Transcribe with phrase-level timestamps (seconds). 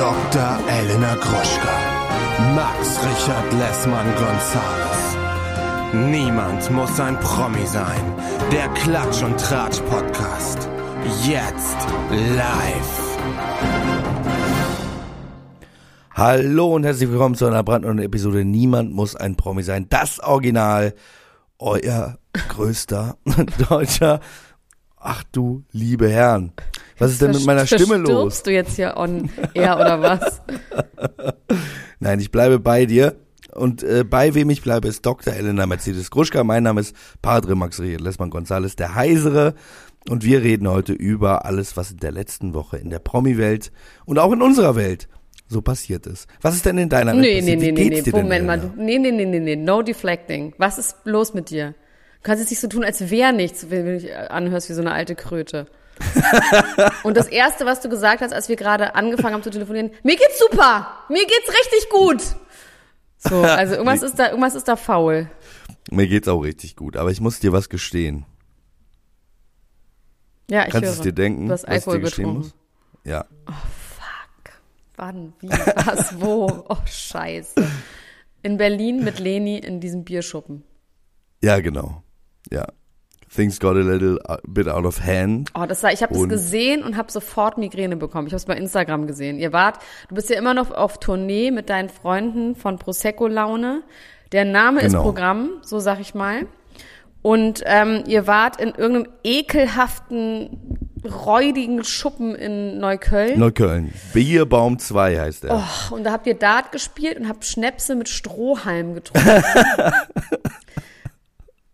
[0.00, 0.58] Dr.
[0.66, 1.74] Elena Gruschka.
[2.54, 5.16] Max Richard Lessmann Gonzales.
[5.92, 8.00] Niemand muss ein Promi sein.
[8.50, 10.70] Der Klatsch und Tratsch Podcast.
[11.28, 11.76] Jetzt
[12.10, 13.18] live.
[16.12, 19.86] Hallo und herzlich willkommen zu einer brandneuen Episode Niemand muss ein Promi sein.
[19.90, 20.94] Das Original,
[21.58, 22.16] euer
[22.48, 23.18] größter
[23.68, 24.20] deutscher.
[24.96, 26.54] Ach du liebe Herren.
[27.00, 28.34] Was ist denn mit meiner Stimme los?
[28.38, 30.40] Stirbst du jetzt hier on air oder was?
[31.98, 33.16] Nein, ich bleibe bei dir.
[33.52, 35.32] Und äh, bei wem ich bleibe, ist Dr.
[35.34, 36.44] Elena Mercedes Gruschka.
[36.44, 39.54] Mein Name ist Padre Max Lessmann Gonzales, der Heisere.
[40.08, 43.72] Und wir reden heute über alles, was in der letzten Woche in der Promi-Welt
[44.06, 45.08] und auch in unserer Welt
[45.48, 46.28] so passiert ist.
[46.42, 47.58] Was ist denn in deiner Welt Nee, passiert?
[47.58, 48.02] nee, Wie nee, nee, nee.
[48.02, 48.72] dir denn, Moment mal.
[48.76, 49.56] Nee, nee, nee, nee, nee.
[49.56, 50.54] No deflecting.
[50.58, 51.68] Was ist los mit dir?
[52.22, 54.80] Du kannst jetzt nicht so tun, als wäre nichts, wenn du dich anhörst wie so
[54.82, 55.66] eine alte Kröte.
[57.02, 60.16] Und das erste, was du gesagt hast, als wir gerade angefangen haben zu telefonieren, mir
[60.16, 60.88] geht's super!
[61.08, 62.22] Mir geht's richtig gut!
[63.18, 65.30] So, also irgendwas ist da, irgendwas ist da faul.
[65.90, 68.24] Mir geht's auch richtig gut, aber ich muss dir was gestehen.
[70.50, 70.94] Ja, ich Kannst höre.
[70.94, 72.54] es dir denken, Du hast was ich dir Alkohol gestehen muss?
[73.04, 73.24] Ja.
[74.96, 75.32] Wann?
[75.40, 75.48] Wie?
[75.48, 76.20] Was?
[76.20, 76.64] Wo?
[76.68, 77.66] Oh, scheiße.
[78.42, 80.62] In Berlin mit Leni in diesem Bierschuppen.
[81.42, 82.02] Ja, genau.
[82.50, 82.66] Ja.
[83.32, 85.50] Things got a little uh, bit out of hand.
[85.54, 88.26] Oh, das war, ich habe das gesehen und habe sofort Migräne bekommen.
[88.26, 89.38] Ich habe es bei Instagram gesehen.
[89.38, 89.78] Ihr wart,
[90.08, 93.82] du bist ja immer noch auf Tournee mit deinen Freunden von Prosecco Laune.
[94.32, 95.02] Der Name ist Genau.
[95.04, 96.46] Programm, so sag ich mal.
[97.22, 103.38] Und ähm, ihr wart in irgendeinem ekelhaften, räudigen Schuppen in Neukölln.
[103.38, 103.92] Neukölln.
[104.12, 105.56] Bierbaum 2 heißt er.
[105.90, 109.42] Oh, und da habt ihr Dart gespielt und habt Schnäpse mit Strohhalm getrunken.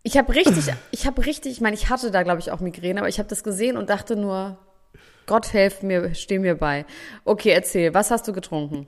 [0.07, 2.99] ich habe richtig, ich habe richtig, ich meine, ich hatte da glaube ich auch Migräne,
[3.01, 4.57] aber ich habe das gesehen und dachte nur,
[5.25, 6.85] Gott helf mir, steh mir bei.
[7.25, 8.87] Okay, erzähl, was hast du getrunken?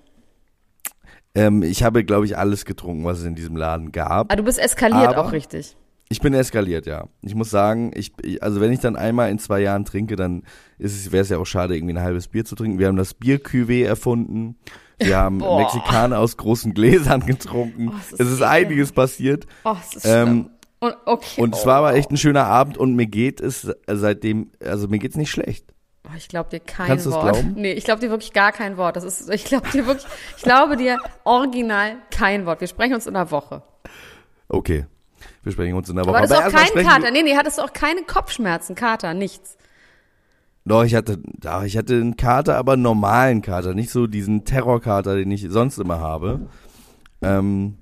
[1.36, 4.32] Ähm, ich habe, glaube ich, alles getrunken, was es in diesem Laden gab.
[4.32, 5.76] Ah, du bist eskaliert Aber- auch richtig.
[6.12, 7.06] Ich bin eskaliert, ja.
[7.22, 10.42] Ich muss sagen, ich, also wenn ich dann einmal in zwei Jahren trinke, dann
[10.80, 12.80] ist es, wäre es ja auch schade, irgendwie ein halbes Bier zu trinken.
[12.80, 14.56] Wir haben das Bier-Cuvée erfunden.
[14.98, 15.60] Wir haben Boah.
[15.60, 17.90] Mexikaner aus großen Gläsern getrunken.
[17.90, 18.56] Oh, es ist es ist ekelhaft.
[18.56, 19.46] einiges passiert.
[19.66, 20.50] Oh, es ist Ähm, schlimm.
[20.80, 21.42] Und, okay.
[21.42, 25.00] Und es war aber echt ein schöner Abend und mir geht es seitdem, also mir
[25.00, 25.66] geht's nicht schlecht.
[26.08, 27.34] Oh, ich glaube dir kein Kannst Wort.
[27.34, 27.54] glauben?
[27.56, 28.96] Nee, ich glaube dir wirklich gar kein Wort.
[28.96, 30.08] Das ist, ich glaube dir wirklich,
[30.38, 32.62] ich glaube dir original kein Wort.
[32.62, 33.62] Wir sprechen uns in einer Woche.
[34.48, 34.86] Okay.
[35.44, 36.16] Wir sprechen uns in der Woche.
[36.16, 37.12] Aber ist auch erstmal kein sprechen Kater.
[37.12, 39.58] Nee, nee, hattest du auch keine Kopfschmerzen, Kater, nichts.
[40.66, 44.46] Doch, ich hatte, doch, ich hatte einen Kater, aber einen normalen Kater, nicht so diesen
[44.46, 46.48] Terrorkater, den ich sonst immer habe.
[47.22, 47.78] Ähm,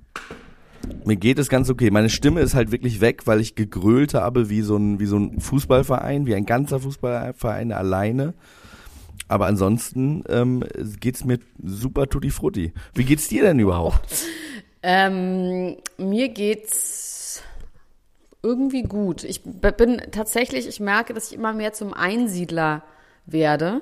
[1.06, 1.92] mir geht es ganz okay.
[1.92, 5.18] Meine Stimme ist halt wirklich weg, weil ich gegrölt habe wie so ein, wie so
[5.18, 8.34] ein Fußballverein, wie ein ganzer Fußballverein alleine.
[9.28, 10.64] Aber ansonsten ähm,
[11.00, 12.74] geht's mir super tutti frutti.
[12.94, 14.26] Wie geht's dir denn überhaupt?
[14.84, 17.44] Ähm, mir geht's
[18.44, 19.24] irgendwie gut.
[19.24, 22.84] Ich bin tatsächlich, ich merke, dass ich immer mehr zum Einsiedler
[23.26, 23.82] werde.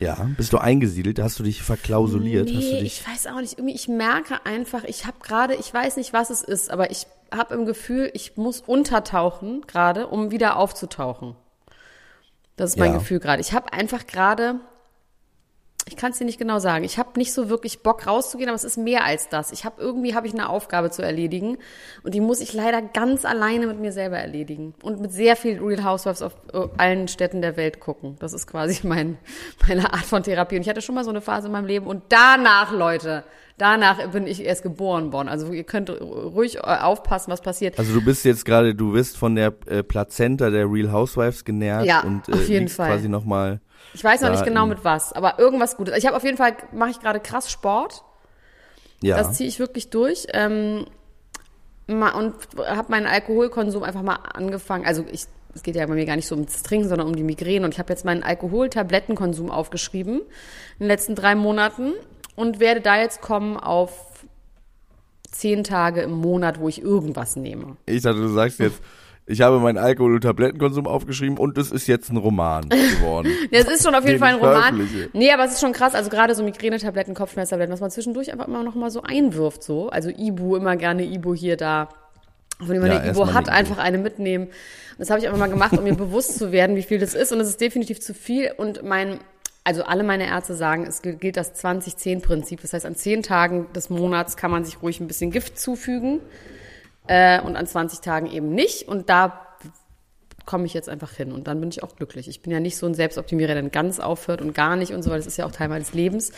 [0.00, 1.18] Ja, bist du eingesiedelt?
[1.20, 2.48] Hast du dich verklausuliert?
[2.48, 3.58] Hast du Nee, dich ich weiß auch nicht.
[3.58, 7.06] Irgendwie, ich merke einfach, ich habe gerade, ich weiß nicht, was es ist, aber ich
[7.32, 11.36] habe im Gefühl, ich muss untertauchen gerade, um wieder aufzutauchen.
[12.56, 12.98] Das ist mein Ja.
[12.98, 13.40] Gefühl gerade.
[13.40, 14.60] Ich habe einfach gerade,
[15.86, 16.82] ich kann es dir nicht genau sagen.
[16.84, 19.52] Ich habe nicht so wirklich Bock rauszugehen, aber es ist mehr als das.
[19.52, 21.58] Ich habe irgendwie habe ich eine Aufgabe zu erledigen
[22.02, 25.58] und die muss ich leider ganz alleine mit mir selber erledigen und mit sehr viel
[25.62, 28.16] Real Housewives auf äh, allen Städten der Welt gucken.
[28.18, 29.18] Das ist quasi mein
[29.68, 31.86] meine Art von Therapie und ich hatte schon mal so eine Phase in meinem Leben
[31.86, 33.24] und danach, Leute,
[33.58, 35.28] danach bin ich erst geboren worden.
[35.28, 37.78] Also ihr könnt ruhig äh, aufpassen, was passiert.
[37.78, 41.84] Also du bist jetzt gerade, du wirst von der äh, Plazenta der Real Housewives genährt
[41.84, 42.88] Ja, und äh, auf jeden Fall.
[42.90, 43.60] quasi nochmal.
[43.92, 45.96] Ich weiß noch nicht genau mit was, aber irgendwas Gutes.
[45.96, 48.02] Ich habe auf jeden Fall mache ich gerade krass Sport.
[49.02, 49.16] Ja.
[49.16, 50.26] Das ziehe ich wirklich durch.
[50.32, 50.86] Ähm,
[51.86, 54.86] und habe meinen Alkoholkonsum einfach mal angefangen.
[54.86, 55.24] Also ich,
[55.54, 57.66] es geht ja bei mir gar nicht so ums Trinken, sondern um die Migräne.
[57.66, 60.24] Und ich habe jetzt meinen Alkoholtablettenkonsum aufgeschrieben in
[60.80, 61.92] den letzten drei Monaten
[62.36, 64.24] und werde da jetzt kommen auf
[65.30, 67.76] zehn Tage im Monat, wo ich irgendwas nehme.
[67.86, 68.80] Ich dachte, du sagst jetzt,
[69.26, 73.30] ich habe meinen Alkohol- und Tablettenkonsum aufgeschrieben und es ist jetzt ein Roman geworden.
[73.50, 74.88] Ja, es ist schon auf jeden Den Fall ein Roman.
[75.12, 75.94] Nee, aber es ist schon krass.
[75.94, 79.62] Also gerade so Migränetabletten, Kopfschmerztabletten, was man zwischendurch einfach immer noch mal so einwirft.
[79.62, 79.88] so.
[79.88, 81.88] Also Ibu, immer gerne Ibu hier, da.
[82.60, 84.46] Wenn man Ja, eine Ibu hat, eine einfach eine mitnehmen.
[84.46, 84.52] Und
[84.98, 87.32] das habe ich einfach mal gemacht, um mir bewusst zu werden, wie viel das ist.
[87.32, 88.52] Und es ist definitiv zu viel.
[88.56, 89.18] Und mein,
[89.64, 92.60] also alle meine Ärzte sagen, es gilt das 20-10-Prinzip.
[92.60, 96.20] Das heißt, an 10 Tagen des Monats kann man sich ruhig ein bisschen Gift zufügen.
[97.06, 98.88] Äh, und an 20 Tagen eben nicht.
[98.88, 99.40] Und da
[100.46, 102.28] komme ich jetzt einfach hin und dann bin ich auch glücklich.
[102.28, 105.02] Ich bin ja nicht so ein Selbstoptimierer, der dann ganz aufhört und gar nicht und
[105.02, 106.32] so, weil das ist ja auch Teil meines Lebens.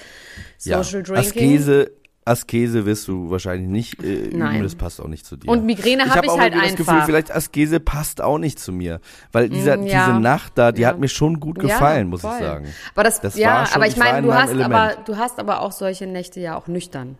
[0.62, 0.82] Ja.
[0.82, 1.26] Social Drinking.
[1.26, 1.90] Askese,
[2.24, 4.62] Askese wirst du wahrscheinlich nicht äh, üben, Nein.
[4.62, 5.48] das passt auch nicht zu dir.
[5.50, 7.06] Und Migräne ich hab habe ich auch halt irgendwie das Gefühl, einfach.
[7.06, 9.00] vielleicht Askese passt auch nicht zu mir,
[9.32, 10.06] weil dieser, Mm, ja.
[10.06, 10.88] diese Nacht da, die Ja.
[10.88, 12.66] hat mir schon gut gefallen, muss ich sagen.
[12.94, 14.72] Aber das, Das ja, war schon- aber ich meine, in du hast Element.
[14.74, 17.18] aber, du hast aber auch solche Nächte ja auch nüchtern,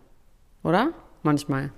[0.63, 0.91] oder?
[1.23, 1.71] Manchmal.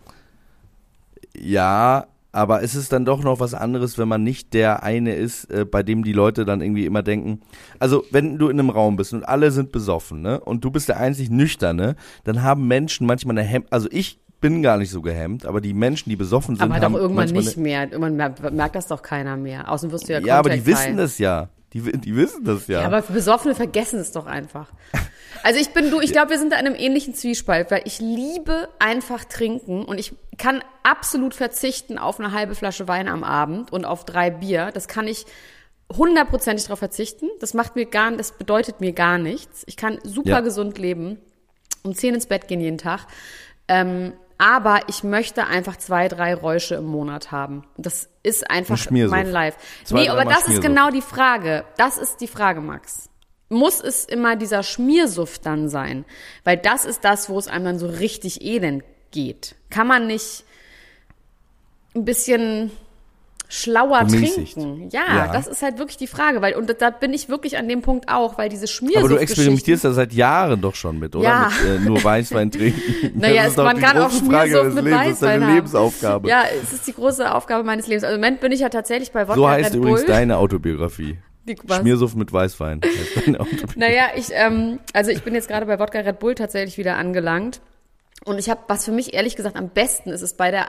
[1.39, 5.45] Ja, aber es ist dann doch noch was anderes, wenn man nicht der eine ist,
[5.45, 7.41] äh, bei dem die Leute dann irgendwie immer denken.
[7.80, 10.89] Also, wenn du in einem Raum bist und alle sind besoffen, ne, und du bist
[10.89, 15.01] der einzig Nüchterne, dann haben Menschen manchmal eine Hemd, also ich bin gar nicht so
[15.01, 17.91] gehemmt, aber die Menschen, die besoffen sind, Aber haben doch irgendwann nicht mehr.
[17.91, 19.69] Irgendwann merkt, das doch keiner mehr.
[19.69, 21.50] Außen wirst du ja ja, aber die Contact wissen das ja.
[21.74, 22.81] Die, die wissen das ja.
[22.81, 24.71] Ja, aber Besoffene vergessen es doch einfach.
[25.44, 28.00] Also ich bin du, ich glaube, wir sind da in einem ähnlichen Zwiespalt, weil ich
[28.00, 33.71] liebe einfach trinken und ich kann absolut verzichten auf eine halbe Flasche Wein am Abend
[33.71, 34.71] und auf drei Bier.
[34.74, 35.25] Das kann ich
[35.91, 37.30] hundertprozentig darauf verzichten.
[37.39, 39.63] Das macht mir gar, das bedeutet mir gar nichts.
[39.68, 40.39] Ich kann super Ja.
[40.41, 41.19] gesund leben,
[41.83, 43.07] um zehn ins Bett gehen jeden Tag.
[43.68, 47.65] Ähm, aber ich möchte einfach zwei, drei Räusche im Monat haben.
[47.77, 49.57] Das ist einfach mein Life.
[49.83, 51.65] Zwei, nee, aber das ist genau die Frage.
[51.75, 53.08] Das ist die Frage, Max.
[53.50, 56.06] Muss es immer dieser Schmiersuff dann sein?
[56.44, 59.56] Weil das ist das, wo es einem dann so richtig elend geht.
[59.72, 60.44] Kann man nicht
[61.96, 62.69] ein bisschen
[63.51, 64.54] schlauer Gemäßigt.
[64.54, 64.90] trinken?
[64.92, 65.34] Ja, Ja.
[65.34, 66.40] das ist halt wirklich die Frage.
[66.44, 69.18] Weil, und da bin ich wirklich an dem Punkt auch, weil diese Schmiersuff aber du
[69.19, 71.24] experimentierst da seit Jahren doch schon mit, oder?
[71.28, 71.51] Ja.
[71.63, 73.19] Mit äh, nur Weißwein trinken.
[73.19, 74.54] Naja, es- man kann auch des mit Lebens.
[74.54, 75.56] Das ist deine Weißwein haben.
[75.56, 76.30] Lebensaufgabe.
[76.30, 78.04] Ja, es ist die große Aufgabe meines Lebens.
[78.04, 80.07] Also im Moment bin ich ja tatsächlich bei Wodka so heißt Red übrigens Bull.
[80.13, 81.18] deine Autobiografie.
[81.57, 82.81] Schmiersuff mit Weißwein.
[83.75, 87.62] Naja, ich, ähm, also ich bin jetzt gerade bei Wodka Red Bull tatsächlich wieder angelangt.
[88.25, 90.68] Und ich habe, was für mich ehrlich gesagt am besten ist, ist bei der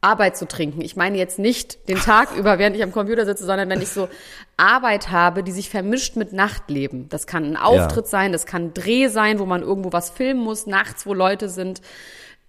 [0.00, 0.80] Arbeit zu trinken.
[0.80, 3.88] Ich meine jetzt nicht den Tag über, während ich am Computer sitze, sondern wenn ich
[3.88, 4.08] so
[4.56, 7.08] Arbeit habe, die sich vermischt mit Nachtleben.
[7.08, 10.40] Das kann ein Auftritt sein, das kann ein Dreh sein, wo man irgendwo was filmen
[10.42, 11.80] muss, nachts, wo Leute sind.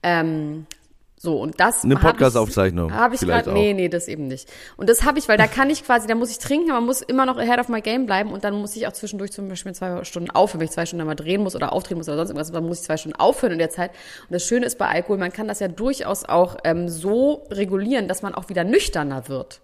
[0.01, 0.65] Ähm,
[1.23, 4.51] so, und das Eine Podcast-Aufzeichnung Habe ich gerade, nee, nee, das eben nicht.
[4.75, 6.87] Und das habe ich, weil da kann ich quasi, da muss ich trinken, aber man
[6.87, 9.47] muss immer noch ahead of my game bleiben und dann muss ich auch zwischendurch zum
[9.47, 12.17] Beispiel zwei Stunden aufhören, wenn ich zwei Stunden einmal drehen muss oder aufdrehen muss oder
[12.17, 13.91] sonst irgendwas, dann muss ich zwei Stunden aufhören in der Zeit.
[14.27, 18.09] Und das Schöne ist bei Alkohol, man kann das ja durchaus auch ähm, so regulieren,
[18.09, 19.61] dass man auch wieder nüchterner wird.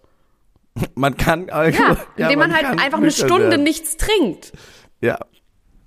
[0.95, 1.97] Man kann Alkohol.
[2.15, 3.63] Ja, indem man, halt kann einfach eine Stunde werden.
[3.63, 4.53] nichts trinkt.
[5.01, 5.19] Ja.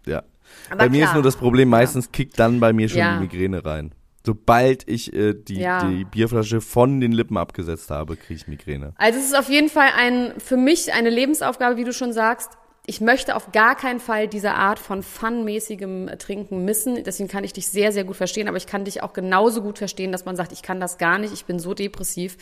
[0.05, 0.23] Ja.
[0.69, 1.15] Aber bei mir ist klar.
[1.15, 3.15] nur das Problem, meistens kickt dann bei mir schon Ja.
[3.15, 3.95] die Migräne rein.
[4.25, 5.85] Sobald ich äh, die, Ja.
[5.89, 8.93] die Bierflasche von den Lippen abgesetzt habe, kriege ich Migräne.
[8.97, 12.51] Also es ist auf jeden Fall ein, für mich eine Lebensaufgabe, wie du schon sagst.
[12.85, 17.03] Ich möchte auf gar keinen Fall diese Art von funmäßigem Trinken missen.
[17.05, 18.49] Deswegen kann ich dich sehr, sehr gut verstehen.
[18.49, 21.19] Aber ich kann dich auch genauso gut verstehen, dass man sagt, ich kann das gar
[21.19, 21.33] nicht.
[21.33, 22.37] Ich bin so depressiv.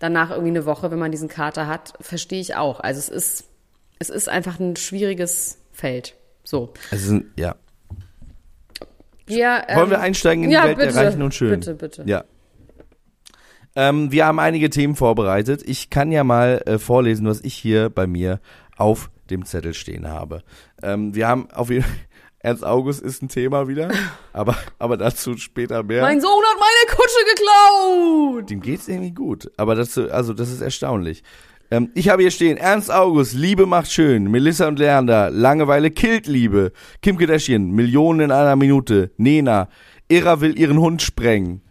[0.00, 2.80] Danach irgendwie eine Woche, wenn man diesen Kater hat, verstehe ich auch.
[2.80, 3.44] Also es ist,
[4.00, 6.16] es ist einfach ein schwieriges Feld.
[6.42, 6.74] So.
[6.90, 7.26] Es sind,
[9.28, 9.62] ja.
[9.68, 11.60] Ähm, Wollen wir einsteigen in die ja, Welt bitte, der Reichen und Schönen?
[11.60, 12.02] Bitte, bitte.
[12.06, 12.24] Ja.
[13.76, 15.62] Ähm, wir haben einige Themen vorbereitet.
[15.64, 18.40] Ich kann ja mal äh, vorlesen, was ich hier bei mir
[18.76, 20.42] auf dem Zettel stehen habe.
[20.82, 21.92] Ähm, wir haben auf jeden Fall,
[22.38, 23.90] Ernst August ist ein Thema wieder,
[24.32, 26.02] aber, aber dazu später mehr.
[26.02, 28.50] Mein Sohn hat meine Kutsche geklaut!
[28.50, 31.22] Dem geht's irgendwie gut, aber das, also das ist erstaunlich.
[31.74, 36.28] Ähm, ich habe hier stehen, Ernst August, Liebe macht schön, Melissa und Leander, Langeweile killt
[36.28, 36.70] Liebe,
[37.02, 39.68] Kim Kardashian, Millionen in einer Minute, Nena,
[40.08, 41.62] Ira will ihren Hund sprengen,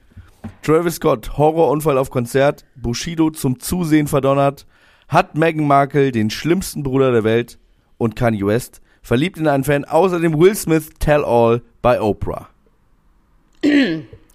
[0.61, 4.65] Travis Scott, Horrorunfall auf Konzert, Bushido zum Zusehen verdonnert,
[5.07, 7.57] hat Meghan Markle den schlimmsten Bruder der Welt.
[7.97, 12.49] Und Kanye West, verliebt in einen Fan, außerdem Will Smith Tell All bei Oprah.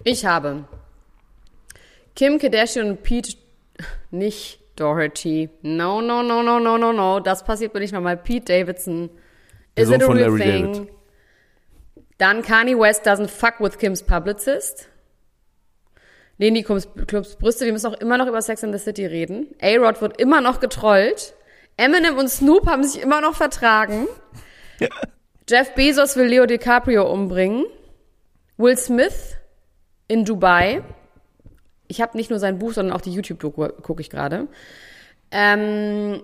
[0.03, 0.63] Ich habe
[2.15, 3.35] Kim Kardashian und Pete,
[4.09, 5.49] nicht Doherty.
[5.61, 7.19] No, no, no, no, no, no, no.
[7.19, 8.17] Das passiert mir nicht nochmal.
[8.17, 9.09] Pete Davidson.
[9.75, 10.73] Der Is Sohn it a von real thing?
[10.73, 10.89] David.
[12.17, 14.89] Dann Kanye West doesn't fuck with Kims publicist.
[16.37, 17.65] Leni Klumps, Klumps Brüste.
[17.65, 19.55] Wir müssen auch immer noch über Sex in the City reden.
[19.61, 21.33] A-Rod wird immer noch getrollt.
[21.77, 24.07] Eminem und Snoop haben sich immer noch vertragen.
[25.49, 27.65] Jeff Bezos will Leo DiCaprio umbringen.
[28.57, 29.37] Will Smith
[30.07, 30.83] in Dubai.
[31.89, 34.47] Ich habe nicht nur sein Buch, sondern auch die YouTube-Doku gucke ich gerade.
[35.31, 36.21] Ähm,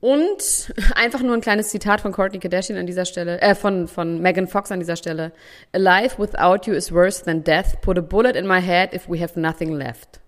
[0.00, 4.20] und einfach nur ein kleines Zitat von Courtney Kardashian an dieser Stelle, äh, von, von
[4.20, 5.32] Megan Fox an dieser Stelle.
[5.72, 7.80] A life without you is worse than death.
[7.80, 10.20] Put a bullet in my head if we have nothing left.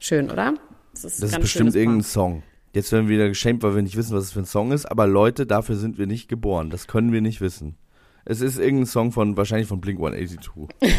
[0.00, 0.54] Schön, oder?
[0.92, 2.02] Das ist ganz bestimmt schönes irgendein.
[2.02, 2.42] Song.
[2.72, 4.86] Jetzt werden wir wieder geschämt, weil wir nicht wissen, was es für ein Song ist.
[4.86, 6.70] Aber Leute, dafür sind wir nicht geboren.
[6.70, 7.76] Das können wir nicht wissen.
[8.24, 10.76] Es ist irgendein Song von, wahrscheinlich von Blink 182.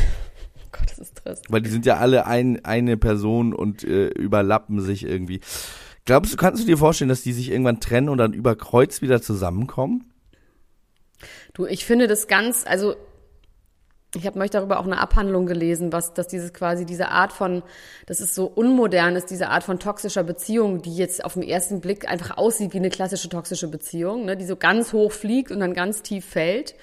[0.71, 1.45] Gott, das ist trist.
[1.49, 5.41] Weil die sind ja alle ein, eine Person und äh, überlappen sich irgendwie.
[6.05, 9.01] Glaubst du, kannst du dir vorstellen, dass die sich irgendwann trennen und dann über Kreuz
[9.01, 10.11] wieder zusammenkommen?
[11.53, 12.95] Du, ich finde das ganz, also
[14.15, 17.61] ich habe neulich darüber auch eine Abhandlung gelesen, was, dass dieses quasi diese Art von,
[18.07, 21.79] das ist so unmodern ist, diese Art von toxischer Beziehung, die jetzt auf den ersten
[21.79, 25.59] Blick einfach aussieht wie eine klassische toxische Beziehung, ne, die so ganz hoch fliegt und
[25.59, 26.73] dann ganz tief fällt.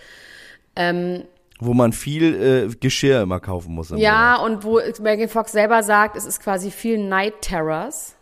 [0.77, 1.25] Ähm,
[1.59, 3.91] Wo man viel äh, Geschirr immer kaufen muss.
[3.91, 4.51] im ja, Monat.
[4.51, 8.15] und wo Megan Fox selber sagt, es ist quasi viel Night Terrors.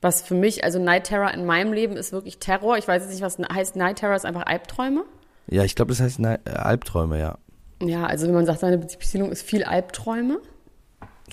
[0.00, 2.78] Was für mich, also Night Terror in meinem Leben ist wirklich Terror.
[2.78, 5.04] Ich weiß jetzt nicht, was heißt Night Terror, ist einfach Albträume.
[5.48, 7.38] Ja, ich glaube, das heißt Ne- Albträume, ja.
[7.82, 10.40] Ja, also wenn man sagt, seine Beziehung ist viel Albträume.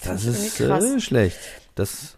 [0.04, 1.40] Das ich ist äh, schlecht.
[1.76, 2.18] Das,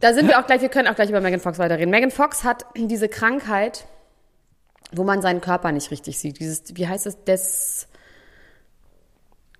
[0.00, 1.90] Da sind wir auch gleich, wir können auch gleich über Megan Fox weiterreden.
[1.90, 3.86] Megan Fox hat diese Krankheit,
[4.92, 6.38] wo man seinen Körper nicht richtig sieht.
[6.40, 7.88] Dieses, wie heißt es, Des,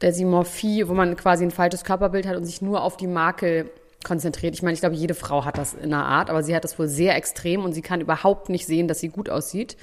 [0.02, 3.70] Desimorphie, wo man quasi ein falsches Körperbild hat und sich nur auf die Makel
[4.04, 4.54] konzentriert.
[4.54, 6.78] Ich meine, ich glaube, jede Frau hat das in einer Art, aber sie hat das
[6.78, 9.76] wohl sehr extrem und sie kann überhaupt nicht sehen, dass sie gut aussieht.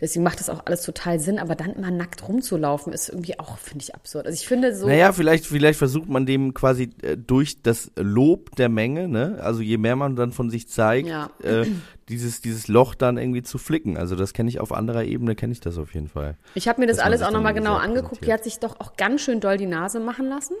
[0.00, 3.58] Deswegen macht das auch alles total Sinn, aber dann immer nackt rumzulaufen ist irgendwie auch,
[3.58, 4.26] finde ich, absurd.
[4.26, 4.86] Also ich finde so.
[4.86, 9.60] naja, vielleicht, vielleicht versucht man dem quasi äh, durch das Lob der Menge, ne, also
[9.60, 11.30] je mehr man dann von sich zeigt, Ja.
[11.42, 11.66] äh,
[12.08, 13.96] dieses, dieses Loch dann irgendwie zu flicken.
[13.96, 16.36] Also das kenne ich auf anderer Ebene, kenne ich das auf jeden Fall.
[16.54, 18.24] Ich habe mir das alles auch nochmal genau angeguckt.
[18.24, 20.54] Die hat sich doch auch ganz schön doll die Nase machen lassen.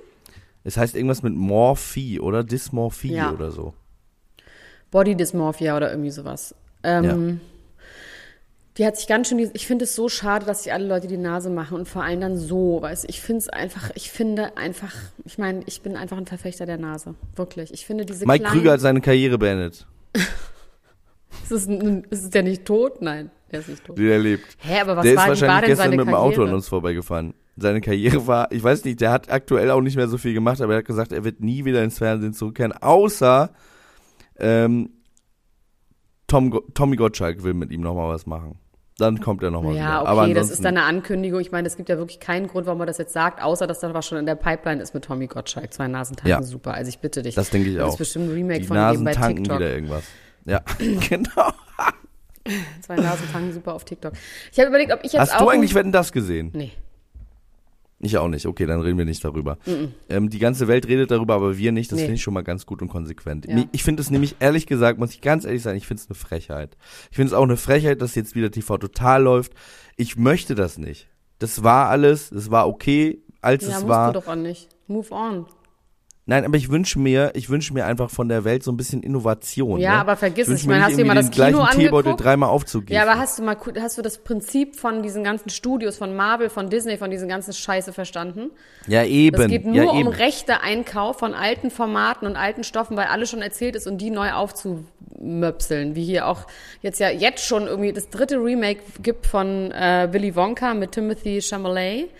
[0.64, 3.32] Es heißt irgendwas mit Morphie oder Dysmorphie Ja.
[3.32, 3.72] oder so.
[4.90, 6.54] Body Dysmorphia oder irgendwie sowas.
[6.82, 7.40] Ähm,
[8.78, 11.16] Die hat sich ganz schön, ich finde es so schade, dass sich alle Leute die
[11.16, 14.94] Nase machen und vor allem dann so, weißt ich finde es einfach, ich finde einfach,
[15.24, 17.72] ich meine, ich bin einfach ein Verfechter der Nase, wirklich.
[17.74, 19.84] Ich finde diese Mike Krüger hat seine Karriere beendet.
[21.42, 23.02] ist, es, ist der nicht tot?
[23.02, 23.98] Nein, der ist nicht tot.
[23.98, 24.46] Der lebt.
[24.58, 26.14] Hä, aber was der ist war, war wahrscheinlich denn gestern mit dem?
[26.14, 27.34] Auto an uns vorbeigefahren.
[27.56, 30.60] Seine Karriere war, ich weiß nicht, der hat aktuell auch nicht mehr so viel gemacht,
[30.60, 33.50] aber er hat gesagt, er wird nie wieder ins Fernsehen zurückkehren, außer
[34.38, 34.90] ähm,
[36.28, 38.56] Tom, Tommy Gottschalk will mit ihm nochmal was machen.
[38.98, 40.00] Dann kommt er nochmal Ja, wieder.
[40.02, 41.40] okay, aber das ist dann eine Ankündigung.
[41.40, 43.78] Ich meine, es gibt ja wirklich keinen Grund, warum man das jetzt sagt, außer dass
[43.78, 45.72] da was schon in der Pipeline ist mit Tommy Gottschalk.
[45.72, 46.42] Zwei Nasentanken, Ja.
[46.42, 46.74] super.
[46.74, 47.34] Also ich bitte dich.
[47.36, 47.88] das denke ich Das auch.
[47.92, 49.60] ist bestimmt ein Remake Die von dem Nasen bei tanken TikTok.
[49.60, 50.02] wieder irgendwas.
[50.44, 50.60] Ja,
[51.08, 51.52] genau.
[52.80, 54.14] Zwei Nasentanken, super auf TikTok.
[54.52, 55.38] Ich habe überlegt, ob ich jetzt Hast auch...
[55.42, 56.50] du ein- eigentlich Wetten das gesehen?
[56.54, 56.72] Nee.
[58.00, 58.46] Ich auch nicht.
[58.46, 59.58] Okay, dann reden wir nicht darüber.
[60.08, 61.90] Ähm, die ganze Welt redet darüber, aber wir nicht.
[61.90, 62.02] Das Nee.
[62.04, 63.46] finde ich schon mal ganz gut und konsequent.
[63.48, 63.64] Ja.
[63.72, 66.14] Ich finde es nämlich, ehrlich gesagt, muss ich ganz ehrlich sein, ich finde es eine
[66.14, 66.76] Frechheit.
[67.10, 69.52] Ich finde es auch eine Frechheit, dass jetzt wieder TV total läuft.
[69.96, 71.08] Ich möchte das nicht.
[71.40, 74.12] Das war alles, es war okay, als Ja, es war.
[74.12, 74.68] du doch auch nicht.
[74.86, 75.46] Move on.
[76.28, 79.02] Nein, aber ich wünsche mir, ich wünsche mir einfach von der Welt so ein bisschen
[79.02, 79.80] Innovation.
[79.80, 80.00] Ja, ne?
[80.00, 82.22] aber vergiss ich Ich meine, hast du mal das Kino angeguckt?
[82.22, 82.94] dreimal aufzugießen.
[82.94, 86.50] Ja, aber hast du mal hast du das Prinzip von diesen ganzen Studios, von Marvel,
[86.50, 88.50] von Disney, von diesen ganzen Scheiße verstanden?
[88.86, 89.40] ja eben.
[89.40, 93.30] Es geht nur ja, um rechte Einkauf von alten Formaten und alten Stoffen, weil alles
[93.30, 95.94] schon erzählt ist und die neu aufzumöpseln.
[95.94, 96.46] Wie hier auch
[96.82, 101.40] jetzt ja jetzt schon irgendwie das dritte Remake gibt von äh, Willy Wonka mit Timothy
[101.40, 102.10] Chalamet.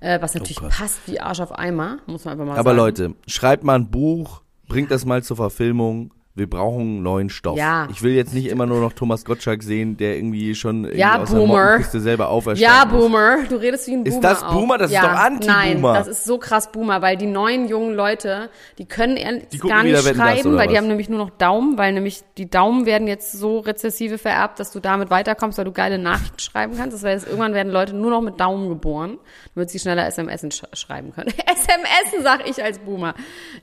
[0.00, 2.76] Äh, was natürlich Oh passt wie Arsch auf Eimer, muss man einfach mal Aber sagen.
[2.76, 6.12] Leute, schreibt mal ein Buch, bringt das mal zur Verfilmung.
[6.36, 7.58] Wir brauchen neuen Stoff.
[7.58, 7.88] Ja.
[7.90, 11.18] Ich will jetzt nicht immer nur noch Thomas Gottschalk sehen, der irgendwie schon irgendwie Ja,
[11.20, 11.54] aus Boomer.
[11.54, 13.02] der Mottenkiste selber Ja, auferstanden ist.
[13.02, 13.36] Boomer.
[13.48, 14.28] Du redest wie ein Ist Boomer.
[14.28, 14.52] das auch.
[14.52, 14.78] Boomer?
[14.78, 15.92] Das ist ja, doch Anti-Boomer.
[15.92, 19.16] Nein, das ist so krass Boomer, weil die neuen jungen Leute, die können
[19.52, 20.78] Die gar nicht das, schreiben, weil die was?
[20.78, 24.70] haben nämlich nur noch Daumen, weil nämlich die Daumen werden jetzt so rezessive vererbt, dass
[24.70, 26.94] du damit weiterkommst, weil du geile Nachrichten schreiben kannst.
[26.96, 29.18] Das heißt, irgendwann werden Leute nur noch mit Daumen geboren,
[29.56, 31.32] damit sie schneller SMS sch schreiben können.
[31.46, 33.14] SMS sag ich als Boomer.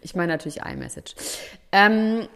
[0.01, 1.15] Ich meine natürlich iMessage.
[1.71, 2.27] Ähm,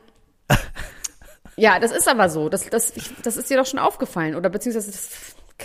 [1.57, 2.49] ja, das ist aber so.
[2.49, 4.35] Das, das, ich, das ist dir doch schon aufgefallen.
[4.35, 5.09] Oder beziehungsweise das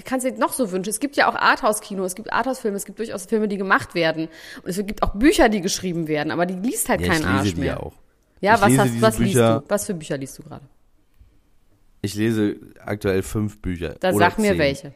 [0.05, 0.91] kannst du dir noch so wünschen.
[0.91, 4.29] Es gibt ja auch Arthouse-Kino, es gibt Arthouse-Filme, es gibt durchaus Filme, die gemacht werden.
[4.63, 7.27] Und es gibt auch Bücher, die geschrieben werden, aber die liest halt Ja, kein ich
[7.27, 7.83] lese Arsch die mehr.
[7.83, 7.93] auch.
[8.41, 9.65] Ja, Ich was, hast, was liest Bücher- du?
[9.71, 10.65] Was für Bücher liest du gerade?
[12.03, 13.97] Ich lese aktuell fünf Bücher.
[14.01, 14.59] Da sag mir zehn.
[14.59, 14.95] welche.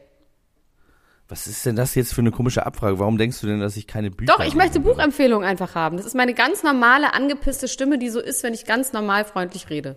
[1.31, 2.99] Was ist denn das jetzt für eine komische Abfrage?
[2.99, 5.95] Warum denkst du denn, dass ich keine Bücher Doch, ich möchte Buchempfehlungen einfach haben.
[5.95, 9.69] Das ist meine ganz normale, angepisste Stimme, die so ist, wenn ich ganz normal freundlich
[9.69, 9.95] rede.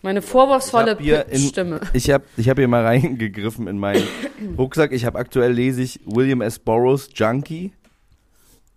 [0.00, 1.80] Meine vorwurfsvolle hab hier P- in- Stimme.
[1.92, 4.04] Ich habe ich hab hier mal reingegriffen in meinen
[4.56, 4.92] Rucksack.
[4.92, 6.58] Ich habe aktuell lese ich William S.
[6.60, 7.72] Burroughs Junkie.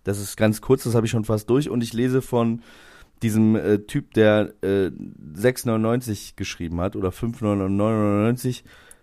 [0.04, 1.70] Das ist ganz kurz, das habe ich schon fast durch.
[1.70, 2.60] Und ich lese von
[3.22, 4.90] diesem äh, Typ, der äh,
[5.36, 8.62] 6,99 geschrieben hat oder 5,99.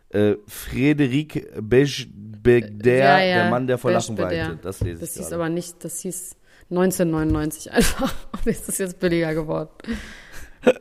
[0.10, 1.60] Äh, Frédéric
[2.44, 4.60] Bechdel, Ja, ja, der Mann, der vor Lachen weinte.
[4.62, 5.36] Das lese Das ich hieß gerade.
[5.36, 6.36] aber nicht, das hieß
[6.70, 8.14] 1999 einfach.
[8.34, 9.70] Und ist das jetzt billiger geworden.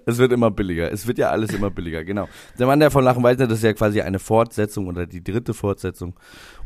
[0.04, 0.90] Es wird immer billiger.
[0.90, 2.28] Es wird ja alles immer billiger, genau.
[2.58, 5.54] Der Mann, der von Lachen weiter, das ist ja quasi eine Fortsetzung oder die dritte
[5.54, 6.14] Fortsetzung.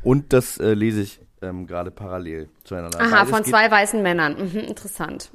[0.02, 2.98] Und das äh, lese ich ähm, gerade parallel zueinander.
[3.00, 4.36] Aha, Beides von zwei weißen Männern.
[4.38, 5.30] Mhm, interessant.